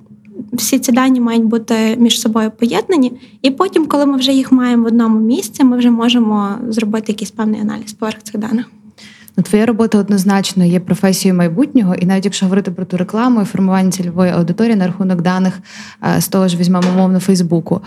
всі 0.52 0.78
ці 0.78 0.92
дані 0.92 1.20
мають 1.20 1.44
бути 1.44 1.96
між 1.98 2.20
собою 2.20 2.50
поєднані, 2.58 3.12
і 3.42 3.50
потім, 3.50 3.86
коли 3.86 4.06
ми 4.06 4.18
вже 4.18 4.32
їх 4.32 4.52
маємо 4.52 4.84
в 4.84 4.86
одному 4.86 5.20
місці, 5.20 5.64
ми 5.64 5.78
вже 5.78 5.90
можемо 5.90 6.50
зробити 6.68 7.12
якийсь 7.12 7.30
певний 7.30 7.60
аналіз 7.60 7.92
поверх 7.92 8.22
цих 8.22 8.38
даних. 8.38 8.70
Ну, 9.36 9.42
твоя 9.42 9.66
робота 9.66 9.98
однозначно 9.98 10.64
є 10.64 10.80
професією 10.80 11.38
майбутнього, 11.38 11.94
і 11.94 12.06
навіть 12.06 12.24
якщо 12.24 12.46
говорити 12.46 12.70
про 12.70 12.84
ту 12.84 12.96
рекламу 12.96 13.42
і 13.42 13.44
формування 13.44 13.90
цільової 13.90 14.32
аудиторії 14.32 14.76
на 14.76 14.86
рахунок 14.86 15.22
даних 15.22 15.58
е, 16.16 16.20
з 16.20 16.28
того 16.28 16.48
ж 16.48 16.56
візьмемо 16.56 16.88
мовно 16.96 17.20
Фейсбуку. 17.20 17.80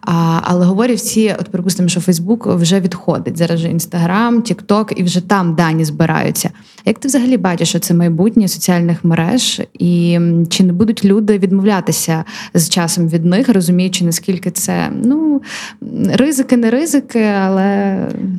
А, 0.00 0.40
Але 0.42 0.66
говорять 0.66 0.98
всі, 0.98 1.34
от 1.40 1.48
припустимо, 1.48 1.88
що 1.88 2.00
Фейсбук 2.00 2.46
вже 2.46 2.80
відходить. 2.80 3.36
Зараз 3.36 3.60
вже 3.60 3.68
Інстаграм, 3.68 4.42
Тікток, 4.42 5.00
і 5.00 5.02
вже 5.02 5.20
там 5.20 5.54
дані 5.54 5.84
збираються. 5.84 6.50
Як 6.84 6.98
ти 6.98 7.08
взагалі 7.08 7.36
бачиш, 7.36 7.68
що 7.68 7.78
це 7.78 7.94
майбутнє 7.94 8.48
соціальних 8.48 9.04
мереж, 9.04 9.62
і 9.78 10.18
чи 10.50 10.64
не 10.64 10.72
будуть 10.72 11.04
люди 11.04 11.38
відмовлятися 11.38 12.24
з 12.54 12.68
часом 12.68 13.08
від 13.08 13.24
них, 13.24 13.48
розуміючи, 13.48 14.04
наскільки 14.04 14.50
це 14.50 14.90
ну 15.04 15.42
ризики, 16.12 16.56
не 16.56 16.70
ризики, 16.70 17.22
але 17.22 17.96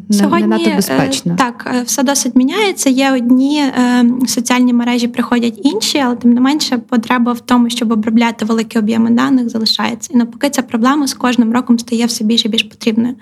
не, 0.10 0.18
Сьогодні, 0.18 0.48
не 0.48 0.48
надто 0.48 0.76
безпечно? 0.76 1.36
Так, 1.38 1.72
е, 1.76 1.84
все 1.84 2.04
досить 2.04 2.36
міняється 2.36 2.53
міняється. 2.54 2.90
Є 2.90 3.12
одні 3.12 3.60
е, 3.60 4.06
соціальні 4.28 4.74
мережі, 4.74 5.08
приходять 5.08 5.60
інші, 5.64 5.98
але 5.98 6.16
тим 6.16 6.34
не 6.34 6.42
менше 6.42 6.78
потреба 6.78 7.34
в 7.34 7.40
тому, 7.40 7.70
щоб 7.70 7.92
обробляти 7.92 8.46
великі 8.46 8.80
об'єми 8.80 9.10
даних, 9.10 9.50
залишається. 9.50 10.14
І 10.14 10.18
навпаки, 10.18 10.50
ця 10.50 10.62
проблема 10.62 11.08
з 11.08 11.14
кожним 11.14 11.54
роком 11.54 11.80
стає 11.80 12.06
все 12.06 12.24
більше 12.24 12.48
і 12.48 12.52
більш 12.52 12.64
потрібною. 12.64 13.16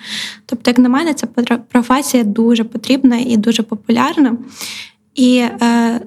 Тобто, 0.46 0.70
як 0.70 0.80
на 0.80 0.90
мене, 0.90 1.14
ця 1.14 1.28
професія 1.72 2.24
дуже 2.24 2.64
потрібна 2.64 3.18
і 3.18 3.38
дуже 3.38 3.64
популярна, 3.64 4.38
і 5.16 5.38
е, 5.38 6.02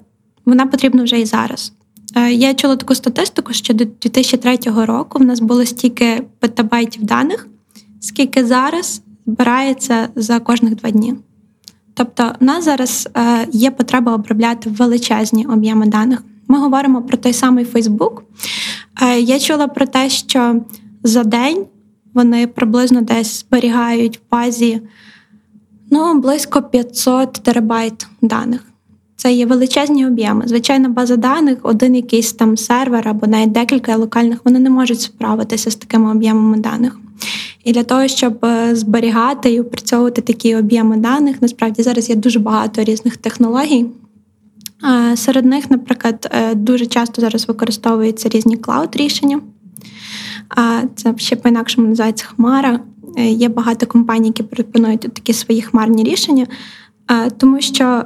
вона 0.46 0.66
потрібна 0.66 1.02
вже 1.02 1.20
і 1.20 1.26
зараз. 1.26 1.72
Е, 2.16 2.32
я 2.32 2.54
чула 2.54 2.76
таку 2.76 2.94
статистику, 2.94 3.52
що 3.52 3.74
до 3.74 3.84
2003 3.84 4.58
року 4.84 5.18
в 5.18 5.24
нас 5.24 5.40
було 5.40 5.66
стільки 5.66 6.22
петабайтів 6.38 7.02
даних, 7.02 7.48
скільки 8.00 8.44
зараз 8.44 9.02
збирається 9.26 10.08
за 10.14 10.40
кожних 10.40 10.74
два 10.74 10.90
дні. 10.90 11.14
Тобто, 11.94 12.32
в 12.40 12.44
нас 12.44 12.64
зараз 12.64 13.08
е, 13.16 13.48
є 13.52 13.70
потреба 13.70 14.14
обробляти 14.14 14.70
величезні 14.70 15.46
об'єми 15.46 15.86
даних. 15.86 16.22
Ми 16.48 16.58
говоримо 16.58 17.02
про 17.02 17.16
той 17.16 17.32
самий 17.32 17.64
Фейсбук. 17.64 18.24
Я 19.18 19.38
чула 19.38 19.68
про 19.68 19.86
те, 19.86 20.08
що 20.10 20.60
за 21.02 21.24
день 21.24 21.66
вони 22.14 22.46
приблизно 22.46 23.00
десь 23.00 23.40
зберігають 23.40 24.16
в 24.16 24.20
базі 24.30 24.80
ну, 25.90 26.20
близько 26.20 26.62
500 26.62 27.32
терабайт 27.32 28.06
даних. 28.22 28.64
Це 29.16 29.32
є 29.32 29.46
величезні 29.46 30.06
об'єми. 30.06 30.48
Звичайна 30.48 30.88
база 30.88 31.16
даних, 31.16 31.58
один 31.62 31.96
якийсь 31.96 32.32
там 32.32 32.56
сервер 32.56 33.08
або 33.08 33.26
навіть 33.26 33.52
декілька 33.52 33.96
локальних, 33.96 34.40
вони 34.44 34.58
не 34.58 34.70
можуть 34.70 35.00
справитися 35.00 35.70
з 35.70 35.76
такими 35.76 36.10
об'ємами 36.10 36.58
даних. 36.58 36.98
І 37.64 37.72
для 37.72 37.82
того, 37.82 38.08
щоб 38.08 38.44
е, 38.44 38.76
зберігати 38.76 39.52
і 39.52 39.60
опрацьовувати 39.60 40.22
такі 40.22 40.56
об'єми 40.56 40.96
даних, 40.96 41.42
насправді 41.42 41.82
зараз 41.82 42.10
є 42.10 42.16
дуже 42.16 42.38
багато 42.38 42.84
різних 42.84 43.16
технологій. 43.16 43.86
Серед 45.14 45.44
них, 45.44 45.70
наприклад, 45.70 46.30
е, 46.30 46.54
дуже 46.54 46.86
часто 46.86 47.20
зараз 47.20 47.48
використовуються 47.48 48.28
різні 48.28 48.56
клауд-рішення. 48.56 49.40
Це 50.94 51.14
ще 51.16 51.36
по-інакшому 51.36 51.88
називається 51.88 52.26
Хмара. 52.26 52.80
Е, 53.16 53.30
є 53.30 53.48
багато 53.48 53.86
компаній, 53.86 54.26
які 54.26 54.42
пропонують 54.42 55.00
такі 55.00 55.32
свої 55.32 55.62
хмарні 55.62 56.04
рішення, 56.04 56.46
тому 57.36 57.60
що 57.60 58.04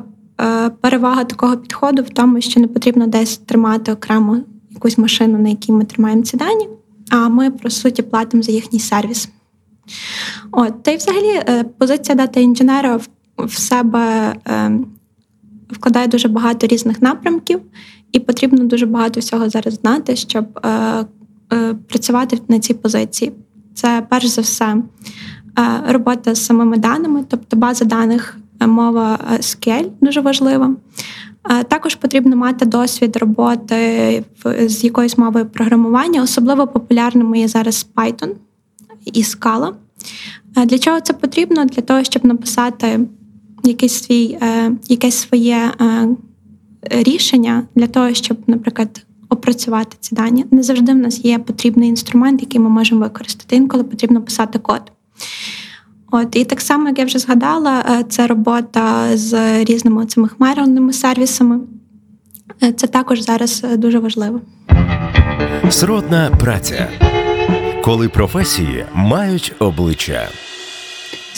перевага 0.80 1.24
такого 1.24 1.56
підходу 1.56 2.02
в 2.02 2.10
тому, 2.10 2.40
що 2.40 2.60
не 2.60 2.66
потрібно 2.66 3.06
десь 3.06 3.38
тримати 3.38 3.92
окремо 3.92 4.36
якусь 4.70 4.98
машину, 4.98 5.38
на 5.38 5.48
якій 5.48 5.72
ми 5.72 5.84
тримаємо 5.84 6.22
ці 6.22 6.36
дані, 6.36 6.68
а 7.10 7.28
ми, 7.28 7.50
по 7.50 7.70
суті, 7.70 8.02
платимо 8.02 8.42
за 8.42 8.52
їхній 8.52 8.80
сервіс. 8.80 9.28
От, 10.52 10.82
Та 10.82 10.90
й 10.90 10.96
взагалі 10.96 11.42
е, 11.48 11.64
позиція 11.78 12.14
дата 12.14 12.40
інженера 12.40 13.00
в, 13.38 13.58
себе 13.58 14.34
е, 14.48 14.70
вкладає 15.70 16.06
дуже 16.08 16.28
багато 16.28 16.66
різних 16.66 17.02
напрямків, 17.02 17.60
і 18.12 18.20
потрібно 18.20 18.64
дуже 18.64 18.86
багато 18.86 19.20
всього 19.20 19.48
зараз 19.48 19.74
знати, 19.74 20.16
щоб 20.16 20.58
е, 20.66 21.04
працювати 21.88 22.38
на 22.48 22.58
цій 22.58 22.74
позиції. 22.74 23.32
Це 23.74 24.06
перш 24.10 24.26
за 24.26 24.42
все 24.42 24.76
робота 25.88 26.34
з 26.34 26.44
самими 26.44 26.76
даними, 26.76 27.24
тобто 27.28 27.56
база 27.56 27.84
даних, 27.84 28.36
мова 28.60 29.18
SQL 29.32 29.90
дуже 30.00 30.20
важлива. 30.20 30.76
Також 31.68 31.94
потрібно 31.94 32.36
мати 32.36 32.66
досвід 32.66 33.16
роботи 33.16 34.24
з 34.66 34.84
якоюсь 34.84 35.18
мовою 35.18 35.46
програмування. 35.46 36.22
Особливо 36.22 36.66
популярними 36.66 37.38
є 37.38 37.48
зараз 37.48 37.86
Python 37.94 38.30
і 39.04 39.22
Scala. 39.22 39.72
Для 40.66 40.78
чого 40.78 41.00
це 41.00 41.12
потрібно? 41.12 41.64
Для 41.64 41.82
того, 41.82 42.04
щоб 42.04 42.24
написати 42.24 43.00
якесь 43.64 44.04
свій, 44.04 44.38
е, 44.42 44.72
якесь 44.88 45.16
своє 45.16 45.72
е, 45.80 46.08
рішення 46.90 47.62
для 47.74 47.86
того, 47.86 48.14
щоб, 48.14 48.36
наприклад, 48.46 49.04
опрацювати 49.28 49.96
ці 50.00 50.14
дані. 50.14 50.44
Не 50.50 50.62
завжди 50.62 50.92
в 50.92 50.96
нас 50.96 51.24
є 51.24 51.38
потрібний 51.38 51.88
інструмент, 51.88 52.40
який 52.40 52.60
ми 52.60 52.68
можемо 52.68 53.00
використати. 53.00 53.56
Інколи 53.56 53.84
потрібно 53.84 54.22
писати 54.22 54.58
код. 54.58 54.82
От 56.10 56.36
і 56.36 56.44
так 56.44 56.60
само, 56.60 56.88
як 56.88 56.98
я 56.98 57.04
вже 57.04 57.18
згадала, 57.18 57.84
е, 57.90 58.04
це 58.08 58.26
робота 58.26 59.16
з 59.16 59.64
різними 59.64 60.06
цими 60.06 60.28
хмарними 60.28 60.92
сервісами. 60.92 61.60
Е, 62.62 62.72
це 62.72 62.86
також 62.86 63.20
зараз 63.20 63.64
е, 63.64 63.76
дуже 63.76 63.98
важливо. 63.98 64.40
Сродна 65.70 66.30
праця, 66.40 66.88
коли 67.84 68.08
професії 68.08 68.84
мають 68.94 69.54
обличчя. 69.58 70.28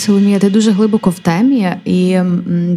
Соломія, 0.01 0.39
ти 0.39 0.51
дуже 0.51 0.71
глибоко 0.71 1.11
в 1.11 1.19
темі, 1.19 1.75
і 1.85 2.19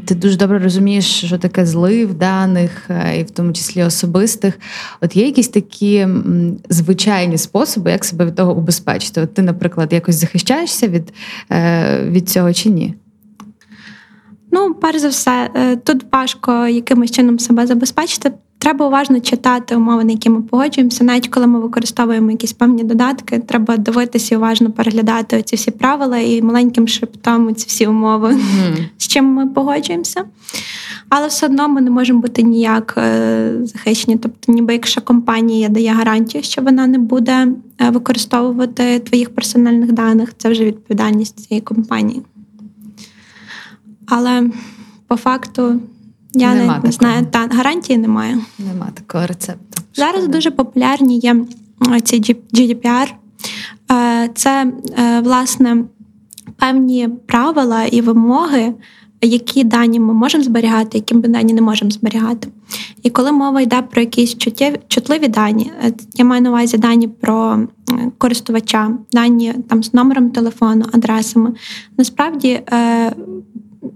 ти 0.06 0.16
дуже 0.16 0.38
добре 0.38 0.60
розумієш, 0.60 1.26
що 1.26 1.38
таке 1.38 1.66
злив 1.66 2.14
даних, 2.14 2.90
е, 2.90 3.20
і 3.20 3.24
в 3.24 3.32
тому 3.32 3.54
числі 3.54 3.84
особистих. 3.84 4.60
От 5.02 5.16
є 5.16 5.26
якісь 5.26 5.48
такі 5.48 6.08
звичайні 6.70 7.38
способи, 7.38 7.92
як 7.92 8.06
себе 8.06 8.26
від 8.26 8.36
того 8.36 8.56
убезпечити? 8.56 9.22
От 9.22 9.34
ти, 9.34 9.42
наприклад, 9.42 9.94
якось 9.94 10.16
захищаєшся 10.16 10.88
від, 10.88 11.14
е, 11.52 12.04
від 12.10 12.30
цього 12.30 12.54
чи 12.54 12.70
ні? 12.70 12.94
Ну, 14.52 14.74
перш 14.74 15.00
за 15.00 15.08
все, 15.08 15.50
е, 15.56 15.76
тут 15.76 16.06
важко 16.12 16.68
якимось 16.68 17.12
чином 17.12 17.40
себе 17.40 17.68
забезпечити. 17.68 18.32
Треба 18.64 18.88
уважно 18.88 19.20
читати 19.20 19.76
умови, 19.76 20.04
на 20.04 20.12
які 20.12 20.30
ми 20.30 20.42
погоджуємося. 20.42 21.04
Навіть 21.04 21.28
коли 21.28 21.48
ми 21.48 21.60
використовуємо 21.60 22.32
якісь 22.32 22.54
певні 22.54 22.84
додатки, 22.84 23.40
треба 23.40 23.78
дивитися 23.78 24.36
і 24.36 24.38
уважно 24.38 24.72
переглядати 24.72 25.42
ці 25.42 25.56
всі 25.56 25.72
правила 25.72 26.18
і 26.18 26.42
маленьким 26.42 26.88
шриптом 26.88 27.56
ці 27.56 27.68
всі 27.68 27.88
умови, 27.88 28.30
mm-hmm. 28.30 28.90
з 28.98 29.08
чим 29.08 29.26
ми 29.26 29.48
погоджуємося. 29.48 30.26
Але 31.10 31.28
все 31.28 31.46
одно 31.46 31.68
ми 31.68 31.82
не 31.82 31.90
можемо 31.90 32.22
бути 32.22 32.44
ніяк 32.44 32.96
е, 32.98 33.52
захищені. 33.64 34.18
Тобто, 34.18 34.52
ніби 34.52 34.74
якщо 34.74 35.02
компанія 35.02 35.70
дає 35.70 35.92
гарантію, 35.92 36.44
що 36.44 36.62
вона 36.62 36.88
не 36.88 36.98
буде 36.98 37.48
е, 37.82 37.90
використовувати 37.90 39.00
твоїх 39.00 39.30
персональних 39.30 39.92
даних, 39.92 40.34
це 40.38 40.50
вже 40.50 40.66
відповідальність 40.66 41.48
цієї 41.48 41.62
компанії. 41.62 42.22
Але 44.08 44.50
по 45.08 45.16
факту 45.16 45.80
я 46.34 46.56
Нема 46.56 46.78
не, 46.78 46.84
не 46.84 46.92
знаю, 46.92 47.26
та 47.32 47.48
гарантії 47.52 47.98
немає. 47.98 48.38
Нема 48.60 48.88
такого 48.94 49.28
рецепту. 49.28 49.82
Зараз 49.96 50.16
Шкода. 50.16 50.34
дуже 50.34 50.52
популярні 50.52 51.18
є 51.18 51.36
ці 52.04 52.22
GDPR. 52.54 53.08
Е, 53.92 54.30
Це 54.36 54.74
е, 54.98 55.22
власне 55.22 55.84
певні 56.58 57.10
правила 57.26 57.84
і 57.84 58.02
вимоги, 58.02 58.74
які 59.22 59.64
дані 59.64 60.00
ми 60.00 60.14
можемо 60.14 60.44
зберігати, 60.44 60.98
які 60.98 61.16
ми 61.16 61.22
дані 61.22 61.54
не 61.54 61.62
можемо 61.62 61.92
зберігати. 61.92 62.48
І 63.04 63.10
коли 63.10 63.32
мова 63.32 63.62
йде 63.62 63.82
про 63.82 64.02
якісь 64.02 64.38
чутливі 64.88 65.28
дані, 65.28 65.72
е, 65.84 65.94
я 66.16 66.26
маю 66.26 66.42
на 66.42 66.50
увазі 66.50 66.78
дані 66.78 67.08
про 67.08 67.60
користувача, 68.18 68.92
дані 69.12 69.54
там 69.70 69.84
з 69.84 69.94
номером 69.94 70.30
телефону, 70.30 70.86
адресами. 70.94 71.54
Насправді 71.98 72.62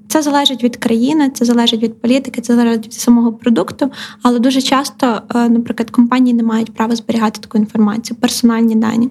це 0.08 0.22
залежить 0.22 0.64
від 0.64 0.78
країни, 0.78 1.30
це 1.30 1.46
залежить 1.46 1.84
від 1.84 2.02
політики, 2.02 2.42
це 2.42 2.56
залежить 2.56 2.86
від 2.86 2.94
самого 2.94 3.34
продукту. 3.34 3.92
Але 4.22 4.40
дуже 4.40 4.62
часто, 4.62 5.22
е, 5.36 5.50
наприклад, 5.50 5.90
компанії 5.90 6.34
не 6.34 6.44
мають 6.44 6.74
права 6.74 6.96
зберігати 6.96 7.42
таку 7.42 7.58
інформацію, 7.58 8.18
персональні 8.20 8.76
дані. 8.76 9.10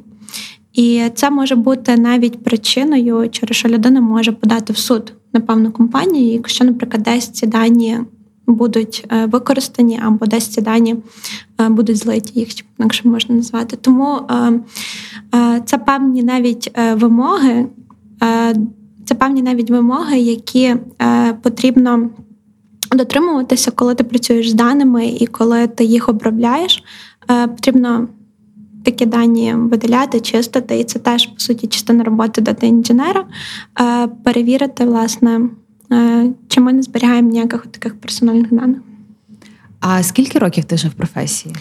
І 0.73 1.03
це 1.15 1.31
може 1.31 1.55
бути 1.57 1.97
навіть 1.97 2.45
причиною, 2.45 3.29
через 3.31 3.57
що 3.57 3.69
людина 3.69 4.01
може 4.01 4.33
подати 4.33 4.73
в 4.73 4.79
суд 4.79 5.13
на 5.33 5.41
певну 5.41 5.71
компанію, 5.71 6.33
якщо, 6.33 6.65
наприклад, 6.65 7.03
десь 7.03 7.29
ці 7.29 7.47
дані 7.47 7.99
будуть 8.47 9.07
е, 9.13 9.27
використані, 9.27 10.01
або 10.05 10.27
десь 10.27 10.49
ці 10.49 10.61
дані 10.61 10.97
е, 11.61 11.69
будуть 11.69 11.97
злиті, 11.97 12.41
їх 12.41 12.49
інакше 12.79 13.09
можна 13.09 13.35
назвати. 13.35 13.77
Тому 13.77 14.21
це 15.65 15.79
певні 15.79 16.23
навіть 16.23 16.71
вимоги, 16.95 17.67
це 19.07 19.15
певні 19.15 19.43
навіть 19.43 19.71
вимоги, 19.71 20.19
які 20.19 20.77
е, 21.03 21.33
потрібно 21.43 22.11
дотримуватися, 22.91 23.71
коли 23.71 23.95
ти 23.95 24.05
працюєш 24.05 24.51
з 24.51 24.55
даними 24.55 25.07
і 25.07 25.27
коли 25.27 25.67
ти 25.67 25.85
їх 25.85 26.09
обробляєш. 26.09 26.85
Е, 27.31 27.47
Потрібно 27.47 28.09
такі 28.85 29.07
дані 29.07 29.55
видаляти, 29.55 30.21
чистити, 30.21 30.79
і 30.79 30.85
це 30.85 30.99
теж 30.99 31.27
по 31.27 31.39
суті 31.41 31.67
частина 31.67 32.05
роботи 32.05 32.41
data 32.41 32.67
інженера. 32.67 33.25
Е, 33.81 34.09
Перевірити, 34.25 34.85
власне, 34.85 35.41
е, 35.93 36.27
чи 36.49 36.61
ми 36.61 36.73
не 36.73 36.83
зберігаємо 36.83 37.31
ніяких 37.31 37.67
таких 37.67 38.01
персональних 38.01 38.55
даних. 38.55 38.79
А 39.81 40.03
скільки 40.03 40.39
років 40.39 40.65
ти 40.65 40.75
вже 40.75 40.89
в 40.89 40.95
професії? 40.95 41.55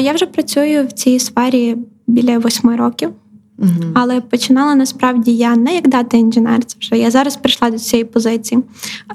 Я 0.00 0.12
вже 0.12 0.26
працюю 0.26 0.86
в 0.86 0.92
цій 0.92 1.18
сфері 1.18 1.76
біля 2.06 2.38
восьми 2.38 2.76
років. 2.76 3.10
Угу. 3.58 3.70
Але 3.94 4.20
починала 4.20 4.74
насправді 4.74 5.32
я 5.32 5.56
не 5.56 5.74
як 5.74 5.88
data 5.88 6.16
інженер, 6.16 6.64
це 6.64 6.76
вже 6.80 6.98
я 6.98 7.10
зараз 7.10 7.36
прийшла 7.36 7.70
до 7.70 7.78
цієї 7.78 8.04
позиції. 8.04 8.62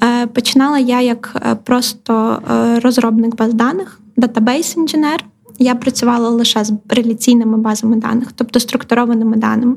Е, 0.03 0.27
Починала 0.27 0.79
я 0.79 1.01
як 1.01 1.35
е, 1.45 1.55
просто 1.55 2.41
е, 2.51 2.79
розробник 2.79 3.35
баз 3.35 3.53
даних, 3.53 3.99
database 4.17 4.77
інженер. 4.77 5.25
Я 5.59 5.75
працювала 5.75 6.29
лише 6.29 6.63
з 6.63 6.73
реляційними 6.89 7.57
базами 7.57 7.95
даних, 7.95 8.31
тобто 8.31 8.59
структурованими 8.59 9.37
даними. 9.37 9.75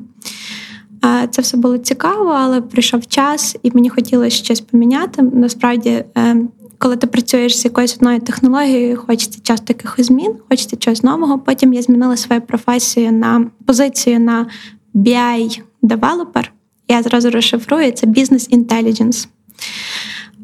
Це 1.30 1.42
все 1.42 1.56
було 1.56 1.78
цікаво, 1.78 2.30
але 2.30 2.60
прийшов 2.60 3.06
час, 3.06 3.56
і 3.62 3.70
мені 3.74 3.90
хотілося 3.90 4.36
щось 4.36 4.60
поміняти. 4.60 5.22
Насправді, 5.22 6.04
е, 6.16 6.36
коли 6.78 6.96
ти 6.96 7.06
працюєш 7.06 7.58
з 7.58 7.64
якоюсь 7.64 7.96
одною 7.96 8.20
технологією, 8.20 8.96
хочеться 8.96 9.40
часто 9.42 9.64
якихось 9.68 10.06
змін, 10.06 10.34
хочеться 10.48 10.76
чогось 10.76 11.02
нового. 11.02 11.38
Потім 11.38 11.72
я 11.72 11.82
змінила 11.82 12.16
свою 12.16 12.40
професію 12.40 13.12
на 13.12 13.46
позицію 13.66 14.20
на 14.20 14.46
BI 14.94 15.60
девелопер. 15.82 16.52
Я 16.88 17.02
зразу 17.02 17.30
розшифрую 17.30 17.92
це 17.92 18.06
Intelligence. 18.06 19.28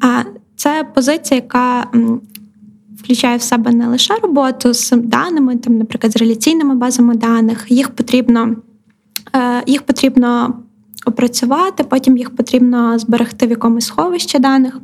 А 0.00 0.22
це 0.56 0.86
позиція, 0.94 1.40
яка 1.44 1.90
включає 2.98 3.36
в 3.36 3.42
себе 3.42 3.72
не 3.72 3.88
лише 3.88 4.14
роботу 4.14 4.74
з 4.74 4.90
даними, 4.90 5.56
там, 5.56 5.78
наприклад, 5.78 6.12
з 6.12 6.16
реляційними 6.16 6.74
базами 6.74 7.14
даних. 7.14 7.66
Їх 7.68 7.90
потрібно, 7.90 8.56
їх 9.66 9.82
потрібно 9.82 10.54
опрацювати, 11.06 11.84
потім 11.84 12.16
їх 12.16 12.36
потрібно 12.36 12.98
зберегти 12.98 13.46
в 13.46 13.50
якомусь 13.50 13.86
сховищі 13.86 14.38
даних. 14.38 14.80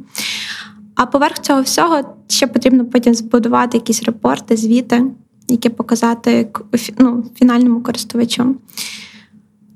А 0.94 1.06
поверх 1.06 1.38
цього 1.38 1.62
всього 1.62 2.00
ще 2.28 2.46
потрібно 2.46 2.84
потім 2.84 3.14
збудувати 3.14 3.76
якісь 3.76 4.02
репорти, 4.02 4.56
звіти, 4.56 5.04
які 5.48 5.68
показати 5.68 6.48
ну, 6.98 7.24
фінальному 7.34 7.80
користувачу. 7.80 8.56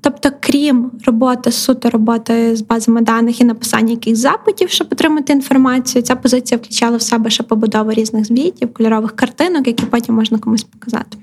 Тобто, 0.01 0.29
крім 0.39 0.91
роботи, 1.05 1.51
суто 1.51 1.89
роботи 1.89 2.55
з 2.55 2.61
базами 2.61 3.01
даних 3.01 3.41
і 3.41 3.43
написання 3.43 3.91
якихось 3.91 4.19
запитів, 4.19 4.69
щоб 4.69 4.87
отримати 4.91 5.33
інформацію, 5.33 6.01
ця 6.01 6.15
позиція 6.15 6.57
включала 6.57 6.97
в 6.97 7.01
себе 7.01 7.29
ще 7.29 7.43
побудову 7.43 7.91
різних 7.91 8.25
звітів, 8.25 8.73
кольорових 8.73 9.15
картинок, 9.15 9.67
які 9.67 9.85
потім 9.85 10.15
можна 10.15 10.37
комусь 10.37 10.63
показати. 10.63 11.17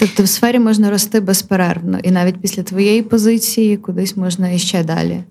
Тобто 0.00 0.22
в 0.22 0.28
сфері 0.28 0.58
можна 0.58 0.90
рости 0.90 1.20
безперервно, 1.20 1.98
і 2.02 2.10
навіть 2.10 2.36
після 2.40 2.62
твоєї 2.62 3.02
позиції 3.02 3.76
кудись 3.76 4.16
можна 4.16 4.50
іще 4.50 4.84
далі. 4.84 5.22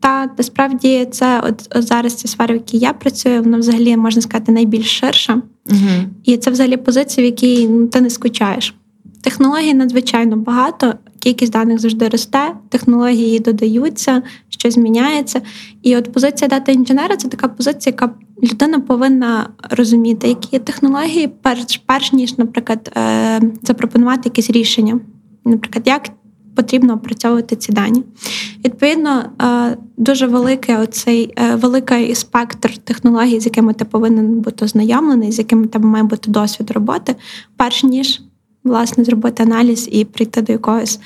Та 0.00 0.30
насправді 0.38 1.08
це 1.10 1.40
от, 1.40 1.68
от 1.74 1.86
зараз 1.86 2.14
ця 2.14 2.28
сфера, 2.28 2.54
в 2.54 2.56
якій 2.56 2.78
я 2.78 2.92
працюю, 2.92 3.42
вона 3.42 3.58
взагалі 3.58 3.96
можна 3.96 4.22
сказати 4.22 4.52
найбільш 4.52 4.98
ширша. 4.98 5.42
Угу. 5.70 5.78
І 6.24 6.36
це 6.36 6.50
взагалі 6.50 6.76
позиція, 6.76 7.26
в 7.26 7.30
якій 7.30 7.68
ну, 7.68 7.86
ти 7.86 8.00
не 8.00 8.10
скучаєш. 8.10 8.74
Технологій 9.20 9.74
надзвичайно 9.74 10.36
багато, 10.36 10.94
кількість 11.18 11.52
даних 11.52 11.78
завжди 11.78 12.08
росте, 12.08 12.52
технології 12.68 13.40
додаються, 13.40 14.22
щось 14.64 14.74
зміняється. 14.74 15.40
І 15.82 15.96
от 15.96 16.12
позиція 16.12 16.48
дата 16.48 16.72
інженера 16.72 17.16
це 17.16 17.28
така 17.28 17.48
позиція, 17.48 17.96
яка 18.00 18.14
людина 18.42 18.80
повинна 18.80 19.48
розуміти, 19.70 20.28
які 20.28 20.48
є 20.52 20.58
технології, 20.58 21.28
перш, 21.42 21.82
перш 21.86 22.12
ніж, 22.12 22.38
наприклад, 22.38 22.92
е, 22.96 23.40
запропонувати 23.62 24.20
якесь 24.24 24.50
рішення. 24.50 25.00
Наприклад, 25.44 25.86
як 25.86 26.08
потрібно 26.56 26.94
опрацьовувати 26.94 27.56
ці 27.56 27.72
дані. 27.72 28.02
Відповідно, 28.64 29.24
е, 29.42 29.76
дуже 29.96 30.26
великий 30.26 30.76
оцей 30.76 31.34
е, 31.38 31.54
великий 31.54 32.14
спектр 32.14 32.76
технологій, 32.76 33.40
з 33.40 33.44
якими 33.44 33.74
ти 33.74 33.84
повинен 33.84 34.40
бути 34.40 34.64
ознайомлений, 34.64 35.32
з 35.32 35.38
якими 35.38 35.66
тебе 35.66 35.86
має 35.86 36.04
бути 36.04 36.30
досвід 36.30 36.70
роботи, 36.70 37.16
перш 37.56 37.84
ніж 37.84 38.20
власне 38.64 39.04
зробити 39.04 39.42
аналіз 39.42 39.88
і 39.92 40.04
прийти 40.04 40.42
до 40.42 40.52
якогось 40.52 41.00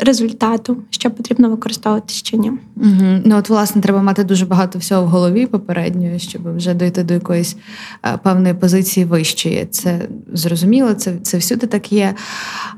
результату, 0.00 0.76
що 0.90 1.10
потрібно 1.10 1.50
використовувати 1.50 2.14
чи 2.14 2.36
ні. 2.36 2.52
Угу. 2.76 3.20
Ну 3.24 3.36
от, 3.38 3.48
власне, 3.48 3.82
треба 3.82 4.02
мати 4.02 4.24
дуже 4.24 4.46
багато 4.46 4.78
всього 4.78 5.02
в 5.02 5.06
голові 5.06 5.46
попередньо, 5.46 6.18
щоб 6.18 6.56
вже 6.56 6.74
дойти 6.74 7.02
до 7.02 7.14
якоїсь 7.14 7.56
е, 8.04 8.18
певної 8.22 8.54
позиції 8.54 9.06
вищої. 9.06 9.66
Це 9.70 10.00
зрозуміло, 10.32 10.94
це, 10.94 11.12
це 11.22 11.38
всюди 11.38 11.66
так 11.66 11.92
є. 11.92 12.14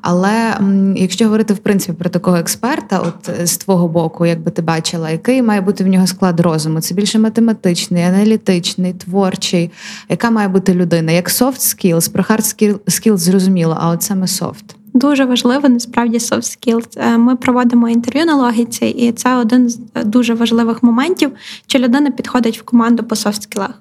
Але 0.00 0.54
якщо 0.96 1.24
говорити 1.24 1.54
в 1.54 1.58
принципі 1.58 1.98
про 1.98 2.10
такого 2.10 2.36
експерта, 2.36 2.98
от 2.98 3.28
е, 3.28 3.46
з 3.46 3.56
твого 3.56 3.88
боку, 3.88 4.26
як 4.26 4.40
би 4.40 4.50
ти 4.50 4.62
бачила, 4.62 5.10
який 5.10 5.42
має 5.42 5.60
бути 5.60 5.84
в 5.84 5.86
нього 5.86 6.06
склад 6.06 6.40
розуму? 6.40 6.80
Це 6.80 6.94
більше 6.94 7.18
математичний, 7.18 8.02
аналітичний, 8.02 8.92
творчий. 8.92 9.70
Яка 10.08 10.30
має 10.30 10.48
бути 10.48 10.74
людина? 10.74 11.12
Як 11.12 11.28
soft 11.28 11.60
skills, 11.60 12.12
про 12.12 12.22
hard 12.22 12.40
skill- 12.40 12.78
skills 12.86 13.18
зрозуміло, 13.18 13.76
а 13.80 13.88
от 13.88 14.02
саме 14.02 14.26
soft. 14.26 14.79
Дуже 14.94 15.24
важливо 15.24 15.68
насправді 15.68 16.18
soft 16.18 16.36
skills. 16.36 16.88
Е, 16.96 17.18
Ми 17.18 17.36
проводимо 17.36 17.88
інтерв'ю 17.88 18.24
на 18.24 18.36
логіці, 18.36 18.86
і 18.86 19.12
це 19.12 19.36
один 19.36 19.68
з 19.68 19.80
е, 19.94 20.04
дуже 20.04 20.34
важливих 20.34 20.82
моментів, 20.82 21.30
чи 21.66 21.78
людина 21.78 22.10
підходить 22.10 22.58
в 22.58 22.62
команду 22.62 23.02
по 23.02 23.14
soft 23.14 23.48
skills. 23.48 23.72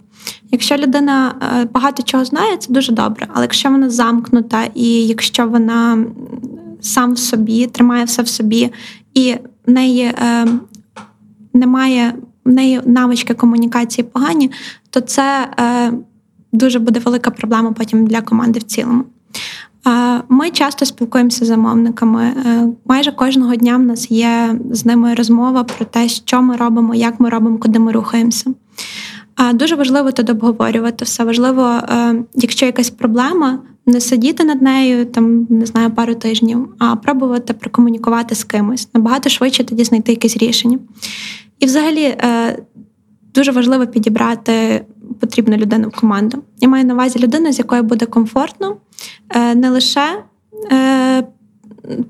Якщо 0.52 0.78
людина 0.78 1.36
е, 1.42 1.68
багато 1.74 2.04
чого 2.04 2.26
знає, 2.26 2.58
це 2.58 2.74
дуже 2.74 2.92
добре. 2.92 3.28
Але 3.34 3.44
якщо 3.44 3.70
вона 3.70 3.90
замкнута, 3.90 4.68
і 4.76 5.08
якщо 5.08 5.48
вона 5.48 6.06
сам 6.82 7.14
в 7.14 7.20
собі 7.20 7.68
тримає 7.68 8.06
все 8.06 8.22
в 8.22 8.28
собі, 8.28 8.72
і 9.14 9.36
в 9.68 9.72
неї 9.72 10.12
немає 11.54 12.14
в 12.46 12.52
неї 12.52 12.82
навички 12.86 13.34
комунікації 13.34 14.08
погані, 14.14 14.52
то 14.90 15.02
це 15.02 15.50
дуже 16.54 16.80
буде 16.80 17.00
велика 17.00 17.32
проблема 17.32 17.72
потім 17.72 18.08
для 18.08 18.22
команди 18.22 18.60
в 18.60 18.64
цілому. 18.64 19.04
Ми 20.30 20.50
часто 20.52 20.86
спілкуємося 20.86 21.46
з 21.46 21.48
замовниками. 21.48 22.24
Е, 22.24 22.68
Майже 22.86 23.12
кожного 23.12 23.56
дня 23.56 23.78
в 23.78 23.84
нас 23.84 24.12
є 24.12 24.60
з 24.72 24.86
ними 24.86 25.14
розмова 25.14 25.64
про 25.64 25.86
те, 25.86 26.10
що 26.10 26.42
ми 26.42 26.56
робимо, 26.56 26.96
як 26.96 27.20
ми 27.20 27.30
робимо, 27.30 27.58
куди 27.58 27.80
ми 27.80 27.92
рухаємося. 27.92 28.54
Дуже 29.54 29.76
важливо 29.76 30.12
тут 30.12 30.30
обговорювати 30.30 31.06
все. 31.06 31.24
Важливо, 31.24 31.64
е, 31.64 32.24
якщо 32.36 32.66
якась 32.66 32.90
проблема, 32.90 33.60
не 33.86 34.02
сидіти 34.02 34.44
над 34.44 34.62
нею 34.62 35.06
там, 35.06 35.48
не 35.50 35.66
знаю, 35.66 35.92
пару 35.92 36.16
тижнів, 36.16 36.68
а 36.80 36.96
пробувати 36.96 37.54
прокомунікувати 37.54 38.36
з 38.36 38.44
кимось. 38.44 38.90
Набагато 38.94 39.30
швидше 39.30 39.64
тоді 39.64 39.84
знайти 39.84 40.12
якесь 40.12 40.38
рішення. 40.38 40.80
І 41.60 41.66
взагалі, 41.66 42.04
е, 42.04 42.60
дуже 43.34 43.52
важливо 43.52 43.88
підібрати 43.88 44.86
потрібну 45.20 45.58
людину 45.58 45.88
в 45.88 46.00
команду. 46.00 46.44
Я 46.60 46.70
маю 46.70 46.86
на 46.86 46.94
увазі 46.94 47.20
людину, 47.20 47.52
з 47.54 47.60
якою 47.60 47.84
буде 47.84 48.06
комфортно 48.06 48.78
е, 49.30 49.56
не 49.56 49.70
лише 49.70 50.24
е, 50.72 51.24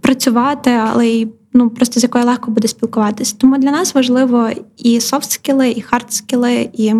працювати, 0.01 0.71
але 0.71 1.07
й 1.07 1.27
ну, 1.53 1.69
просто 1.69 1.99
з 1.99 2.03
якою 2.03 2.25
легко 2.25 2.51
буде 2.51 2.67
спілкуватися. 2.67 3.35
Тому 3.37 3.57
для 3.57 3.71
нас 3.71 3.95
важливо 3.95 4.49
і 4.77 4.99
софт-скіли, 4.99 5.69
і 5.69 5.83
хард-скіли, 5.91 6.69
і. 6.73 6.93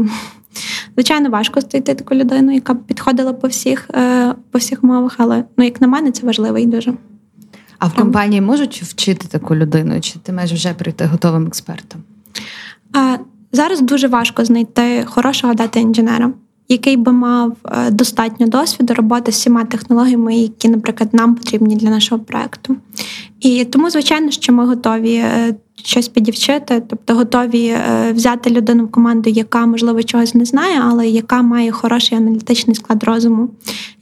Звичайно, 0.93 1.29
важко 1.29 1.61
знайти 1.61 1.95
таку 1.95 2.15
людину, 2.15 2.51
яка 2.51 2.73
б 2.73 2.83
підходила 2.83 3.33
по 3.33 3.47
всіх 3.47 3.89
е, 3.93 4.35
по 4.51 4.59
всіх 4.59 4.83
мовах, 4.83 5.15
але 5.17 5.43
ну, 5.57 5.63
як 5.63 5.81
на 5.81 5.87
мене, 5.87 6.11
це 6.11 6.25
важливо 6.25 6.57
і 6.57 6.65
дуже. 6.65 6.93
А 7.79 7.87
в 7.87 7.93
компанії 7.93 8.41
можуть 8.41 8.81
вчити 8.81 9.27
таку 9.27 9.55
людину, 9.55 10.01
чи 10.01 10.19
ти 10.19 10.33
маєш 10.33 10.51
вже 10.51 10.73
прийти 10.73 11.05
готовим 11.05 11.47
експертом? 11.47 12.03
А, 12.93 13.17
Зараз 13.51 13.81
дуже 13.81 14.07
важко 14.07 14.45
знайти 14.45 15.05
хорошого 15.05 15.53
дата-інженера, 15.53 16.31
який 16.69 16.97
би 16.97 17.11
мав 17.11 17.57
е, 17.65 17.91
достатньо 17.91 18.47
досвіду 18.47 18.93
роботи 18.93 19.31
з 19.31 19.35
всіма 19.35 19.65
технологіями, 19.65 20.37
які, 20.37 20.69
наприклад, 20.69 21.09
нам 21.13 21.35
потрібні 21.35 21.75
для 21.75 21.89
нашого 21.89 22.21
проекту. 22.21 22.75
І 23.39 23.65
тому, 23.65 23.89
звичайно, 23.89 24.31
що 24.31 24.53
ми 24.53 24.65
готові 24.65 25.15
е, 25.15 25.55
щось 25.83 26.07
підівчити, 26.07 26.83
тобто 26.89 27.15
готові 27.15 27.65
е, 27.65 28.11
взяти 28.13 28.49
людину 28.49 28.85
в 28.85 28.91
команду, 28.91 29.29
яка, 29.29 29.65
можливо, 29.65 30.03
чогось 30.03 30.35
не 30.35 30.45
знає, 30.45 30.81
але 30.83 31.07
яка 31.07 31.41
має 31.41 31.71
хороший 31.71 32.17
аналітичний 32.17 32.75
склад 32.75 33.03
розуму, 33.03 33.49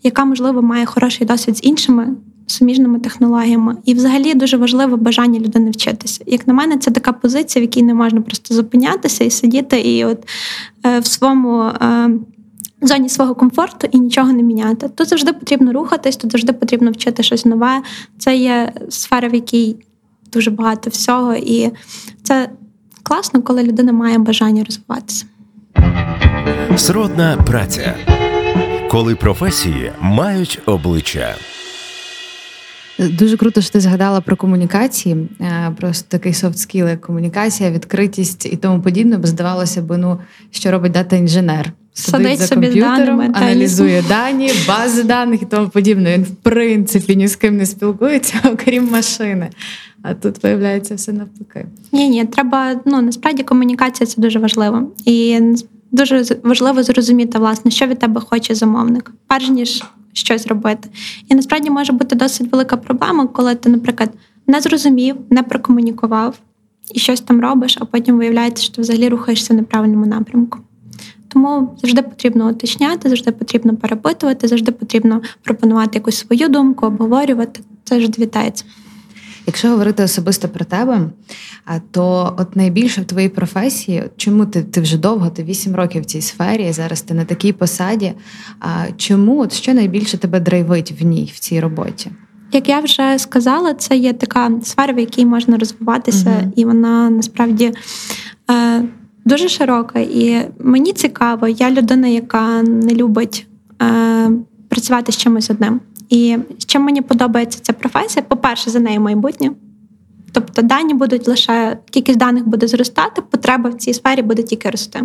яка, 0.04 0.26
можливо, 0.26 0.62
має 0.62 0.86
хороший 0.86 1.28
досвід 1.28 1.58
з 1.58 1.64
іншими 1.64 2.16
суміжними 2.48 3.00
технологіями. 3.00 3.78
І, 3.86 3.94
взагалі, 3.94 4.34
дуже 4.34 4.58
важливо 4.58 4.98
бажання 4.98 5.40
людини 5.40 5.72
вчитися. 5.72 6.24
Як 6.28 6.48
на 6.48 6.54
мене, 6.54 6.78
це 6.78 6.92
така 6.92 7.14
позиція, 7.14 7.62
в 7.62 7.66
якій 7.66 7.84
не 7.84 7.94
можна 7.94 8.22
просто 8.22 8.56
зупинятися 8.56 9.24
і 9.24 9.30
сидіти, 9.30 9.80
і 9.82 10.06
от 10.06 10.28
е, 10.86 11.00
в 11.00 11.06
своєму. 11.06 11.62
Е, 11.62 12.10
Зоні 12.82 13.10
свого 13.10 13.36
комфорту 13.36 13.88
і 13.92 14.00
нічого 14.00 14.32
не 14.32 14.44
міняти. 14.44 14.90
Тут 14.90 15.10
завжди 15.10 15.34
потрібно 15.34 15.74
рухатись, 15.74 16.18
тут 16.18 16.32
завжди 16.32 16.54
потрібно 16.54 16.92
вчити 16.92 17.24
щось 17.24 17.46
нове. 17.46 17.82
Це 18.18 18.38
є 18.38 18.74
сфера, 18.90 19.28
в 19.28 19.34
якій 19.34 19.76
дуже 20.34 20.52
багато 20.52 20.90
всього, 20.90 21.36
і 21.36 21.72
це 22.24 22.50
класно, 23.04 23.42
коли 23.42 23.64
людина 23.64 23.92
має 23.92 24.18
бажання 24.18 24.64
розвиватися. 24.64 25.26
Сродна 26.76 27.38
праця, 27.38 27.96
коли 28.92 29.16
професії 29.16 29.92
мають 30.02 30.60
обличчя. 30.66 31.36
Дуже 33.00 33.38
круто, 33.38 33.62
що 33.62 33.72
ти 33.72 33.80
згадала 33.80 34.22
про 34.22 34.36
комунікації, 34.36 35.30
е, 35.42 35.74
просто 35.80 36.06
такий 36.10 36.34
софт 36.34 36.58
скіл, 36.58 36.88
як 36.88 37.02
комунікація, 37.02 37.72
відкритість 37.72 38.46
і 38.46 38.56
тому 38.56 38.82
подібне, 38.82 39.18
бо 39.18 39.28
здавалося 39.28 39.82
б, 39.82 39.98
ну 39.98 40.20
що 40.52 40.72
робить 40.72 40.92
дата-інженер? 40.92 41.72
Сидить 41.94 42.12
Садить 42.12 42.40
за 42.40 42.48
собі 42.48 42.68
комп'ютером, 42.68 43.18
даними, 43.18 43.34
аналізує 43.34 44.04
дані, 44.10 44.52
бази 44.68 45.04
даних 45.04 45.42
і 45.42 45.46
тому 45.46 45.70
подібне. 45.70 46.14
Він 46.14 46.24
в 46.24 46.36
принципі 46.36 47.16
ні 47.16 47.28
з 47.28 47.36
ким 47.36 47.58
не 47.58 47.66
спілкується, 47.66 48.36
окрім 48.54 48.90
машини. 48.92 49.50
А 50.02 50.14
тут 50.14 50.44
виявляється 50.44 50.96
все 50.96 51.14
навпаки. 51.14 51.66
Ні, 51.92 52.10
ні, 52.10 52.26
треба 52.26 52.76
ну 52.86 53.02
насправді 53.02 53.44
комунікація 53.44 54.08
це 54.08 54.22
дуже 54.22 54.40
важливо. 54.40 54.92
І 55.06 55.40
дуже 55.92 56.26
важливо 56.44 56.84
зрозуміти, 56.84 57.40
власне, 57.40 57.72
що 57.72 57.86
від 57.88 58.00
тебе 58.00 58.22
хоче 58.22 58.56
замовник, 58.56 59.12
перш 59.28 59.50
ніж 59.50 59.84
щось 60.18 60.48
робити. 60.48 60.90
І 61.30 61.36
насправді 61.36 61.70
може 61.70 61.94
бути 61.94 62.16
досить 62.16 62.52
велика 62.52 62.78
проблема, 62.78 63.28
коли 63.28 63.56
ти, 63.56 63.70
наприклад, 63.70 64.10
не 64.48 64.62
зрозумів, 64.62 65.16
не 65.30 65.44
прокомунікував 65.44 66.40
і 66.94 67.00
щось 67.00 67.22
там 67.22 67.42
робиш, 67.42 67.78
а 67.82 67.86
потім 67.86 68.18
виявляється, 68.18 68.64
що 68.64 68.76
ти 68.76 68.82
взагалі 68.82 69.10
рухаєшся 69.10 69.54
в 69.54 69.58
неправильному 69.58 70.06
напрямку. 70.06 70.60
Тому 71.28 71.78
завжди 71.82 72.02
потрібно 72.02 72.50
уточняти, 72.50 73.10
завжди 73.10 73.32
потрібно 73.32 73.76
перепитувати, 73.76 74.48
завжди 74.48 74.72
потрібно 74.72 75.22
пропонувати 75.44 75.92
якусь 75.94 76.16
свою 76.16 76.50
думку, 76.50 76.86
обговорювати. 76.86 77.62
Це 77.84 78.00
ж 78.00 78.08
вітається. 78.20 78.66
Якщо 79.48 79.70
говорити 79.70 80.04
особисто 80.04 80.50
про 80.50 80.66
тебе, 80.66 81.10
то 81.92 82.36
от 82.40 82.56
найбільше 82.56 83.02
в 83.02 83.06
твоїй 83.06 83.30
професії, 83.30 84.04
чому 84.18 84.46
ти 84.46 84.64
ти 84.64 84.82
вже 84.82 84.98
довго, 84.98 85.30
ти 85.30 85.44
8 85.44 85.76
років 85.76 86.02
в 86.02 86.06
цій 86.06 86.22
сфері, 86.22 86.72
зараз 86.72 87.02
ти 87.02 87.14
на 87.14 87.26
такій 87.26 87.54
посаді. 87.54 88.14
А 88.60 88.86
чому 88.98 89.40
от 89.42 89.54
що 89.54 89.74
найбільше 89.74 90.18
тебе 90.18 90.40
драйвить 90.40 90.94
в 91.02 91.06
ній, 91.06 91.32
в 91.36 91.40
цій 91.40 91.60
роботі? 91.60 92.12
Як 92.52 92.70
я 92.70 92.80
вже 92.80 93.20
сказала, 93.20 93.74
це 93.74 93.98
є 93.98 94.14
така 94.14 94.52
сфера, 94.64 94.94
в 94.94 95.00
якій 95.00 95.26
можна 95.26 95.58
розвиватися, 95.58 96.30
uh 96.30 96.52
і 96.56 96.66
вона 96.66 97.10
насправді 97.10 97.72
е, 98.52 98.84
дуже 99.26 99.50
широка. 99.50 100.00
І 100.00 100.42
мені 100.60 100.94
цікаво, 100.94 101.48
я 101.48 101.72
людина, 101.72 102.08
яка 102.08 102.62
не 102.62 102.96
любить 102.96 103.48
е, 103.82 104.32
працювати 104.70 105.12
з 105.12 105.18
чимось 105.18 105.50
одним. 105.50 105.80
І 106.10 106.38
чим 106.66 106.82
мені 106.82 107.02
подобається 107.02 107.60
ця 107.62 107.74
професія, 107.74 108.26
по-перше, 108.28 108.70
за 108.70 108.80
нею 108.80 109.02
майбутнє. 109.02 109.52
Тобто 110.32 110.62
дані 110.62 110.94
будуть 110.94 111.28
лише 111.28 111.78
кількість 111.92 112.20
даних 112.20 112.48
буде 112.48 112.68
зростати, 112.68 113.22
потреба 113.22 113.70
в 113.70 113.74
цій 113.74 113.94
сфері 113.94 114.22
буде 114.22 114.44
тільки 114.44 114.70
рости. 114.70 115.02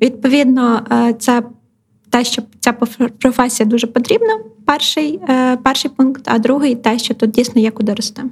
Відповідно, 0.00 0.86
е, 0.92 1.14
це 1.18 1.42
те, 2.10 2.24
що 2.24 2.42
ця 2.60 2.72
професія 3.18 3.68
дуже 3.68 3.86
потрібна, 3.86 4.38
перший, 4.64 5.20
е, 5.28 5.56
перший 5.56 5.90
пункт, 5.90 6.22
а 6.24 6.38
другий 6.38 6.74
те, 6.74 6.98
що 6.98 7.14
тут 7.14 7.30
дійсно 7.30 7.60
є 7.60 7.70
куди 7.70 7.94
рости. 7.94 8.22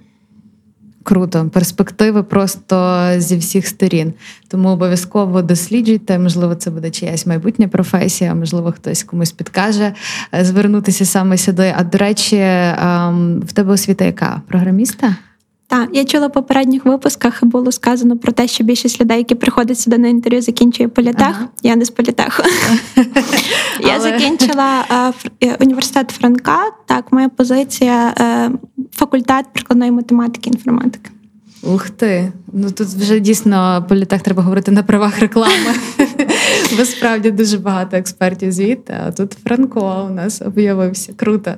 Круто, 1.08 1.50
перспективи 1.52 2.22
просто 2.22 3.06
зі 3.16 3.36
всіх 3.36 3.66
сторін. 3.66 4.12
Тому 4.48 4.68
обов'язково 4.68 5.42
досліджуйте. 5.42 6.18
Можливо, 6.18 6.54
це 6.54 6.70
буде 6.70 6.90
чиясь 6.90 7.26
майбутня 7.26 7.68
професія, 7.68 8.34
можливо, 8.34 8.72
хтось 8.72 9.02
комусь 9.02 9.32
підкаже 9.32 9.94
е, 10.34 10.44
звернутися 10.44 11.04
саме 11.04 11.38
сюди. 11.38 11.74
А 11.76 11.84
до 11.84 11.98
речі, 11.98 12.36
ем, 12.36 13.42
в 13.46 13.52
тебе 13.52 13.72
освіта 13.72 14.04
яка? 14.04 14.42
Програміста? 14.48 15.16
Так, 15.68 15.88
я 15.92 16.04
чула 16.04 16.26
в 16.26 16.32
попередніх 16.32 16.84
випусках 16.84 17.44
було 17.44 17.72
сказано 17.72 18.18
про 18.18 18.32
те, 18.32 18.48
що 18.48 18.64
більшість 18.64 19.00
людей, 19.00 19.18
які 19.18 19.34
приходять 19.34 19.78
сюди 19.78 19.98
на 19.98 20.08
інтерв'ю, 20.08 20.42
закінчує 20.42 20.88
політех. 20.88 21.28
Ага. 21.30 21.48
Я 21.62 21.76
не 21.76 21.84
з 21.84 21.90
політеху. 21.90 22.42
Я 23.80 24.00
закінчила 24.00 24.84
е, 25.40 25.56
університет 25.60 26.10
Франка. 26.10 26.58
Так, 26.86 27.12
моя 27.12 27.28
позиція 27.28 28.14
е, 28.20 28.50
факультет 28.92 29.46
прикладної 29.52 29.90
математики 29.90 30.50
і 30.50 30.52
інформатики. 30.52 31.10
Ух 31.62 31.90
ти! 31.90 32.32
Ну 32.52 32.70
тут 32.70 32.86
вже 32.86 33.20
дійсно 33.20 33.86
політех 33.88 34.22
треба 34.22 34.42
говорити 34.42 34.70
на 34.70 34.82
правах 34.82 35.18
реклами. 35.18 35.74
Бо 36.78 36.84
справді 36.84 37.30
дуже 37.30 37.58
багато 37.58 37.96
експертів 37.96 38.52
звідти, 38.52 38.94
а 39.06 39.12
тут 39.12 39.32
Франко 39.32 40.06
у 40.10 40.14
нас 40.14 40.42
об'явився. 40.42 41.12
Круто. 41.16 41.54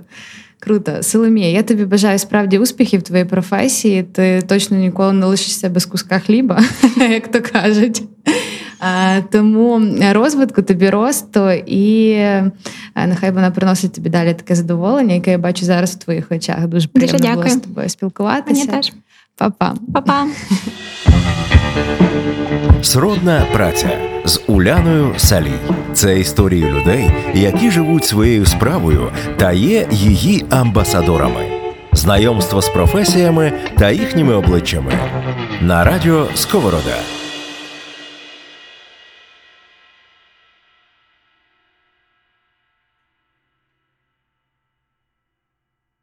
Круто, 0.63 1.03
Соломія, 1.03 1.51
я 1.51 1.63
тобі 1.63 1.85
бажаю 1.85 2.19
справді 2.19 2.59
успіхів 2.59 3.01
в 3.01 3.03
твоїй 3.03 3.25
професії. 3.25 4.03
Ти 4.03 4.43
точно 4.47 4.77
ніколи 4.77 5.13
не 5.13 5.27
лишишся 5.27 5.69
без 5.69 5.87
куска 5.87 6.19
хліба, 6.19 6.65
як 6.97 7.29
то 7.29 7.41
кажуть. 7.43 8.03
Тому 9.31 9.81
розвитку 10.13 10.63
тобі 10.63 10.91
росту, 10.91 11.51
і 11.67 12.17
нехай 12.97 13.31
вона 13.31 13.51
приносить 13.51 13.93
тобі 13.93 14.11
далі 14.11 14.35
таке 14.35 14.55
задоволення, 14.55 15.15
яке 15.15 15.31
я 15.31 15.39
бачу 15.39 15.65
зараз 15.65 15.95
в 15.95 15.99
твоїх 15.99 16.33
очах. 16.33 16.67
Дуже 16.67 16.89
приємно 16.89 17.19
Дуже 17.19 17.35
було 17.35 17.49
з 17.49 17.57
тобою 17.57 17.89
спілкуватися. 17.89 18.61
Мені 18.65 18.67
теж. 18.67 18.93
Па-па. 19.37 19.75
Па-па. 19.95 20.27
Сродна 22.83 23.47
праця 23.53 23.91
з 24.25 24.41
Уляною 24.47 25.15
Салій. 25.17 25.53
Це 25.93 26.19
історії 26.21 26.65
людей, 26.65 27.11
які 27.35 27.71
живуть 27.71 28.05
своєю 28.05 28.47
справою 28.47 29.13
та 29.37 29.53
є 29.53 29.89
її 29.91 30.45
амбасадорами. 30.51 31.47
Знайомство 31.93 32.63
з 32.63 32.69
професіями 32.69 33.53
та 33.79 33.91
їхніми 33.91 34.35
обличчями 34.35 34.93
на 35.61 35.85
радіо 35.85 36.27
Сковорода. 36.35 37.20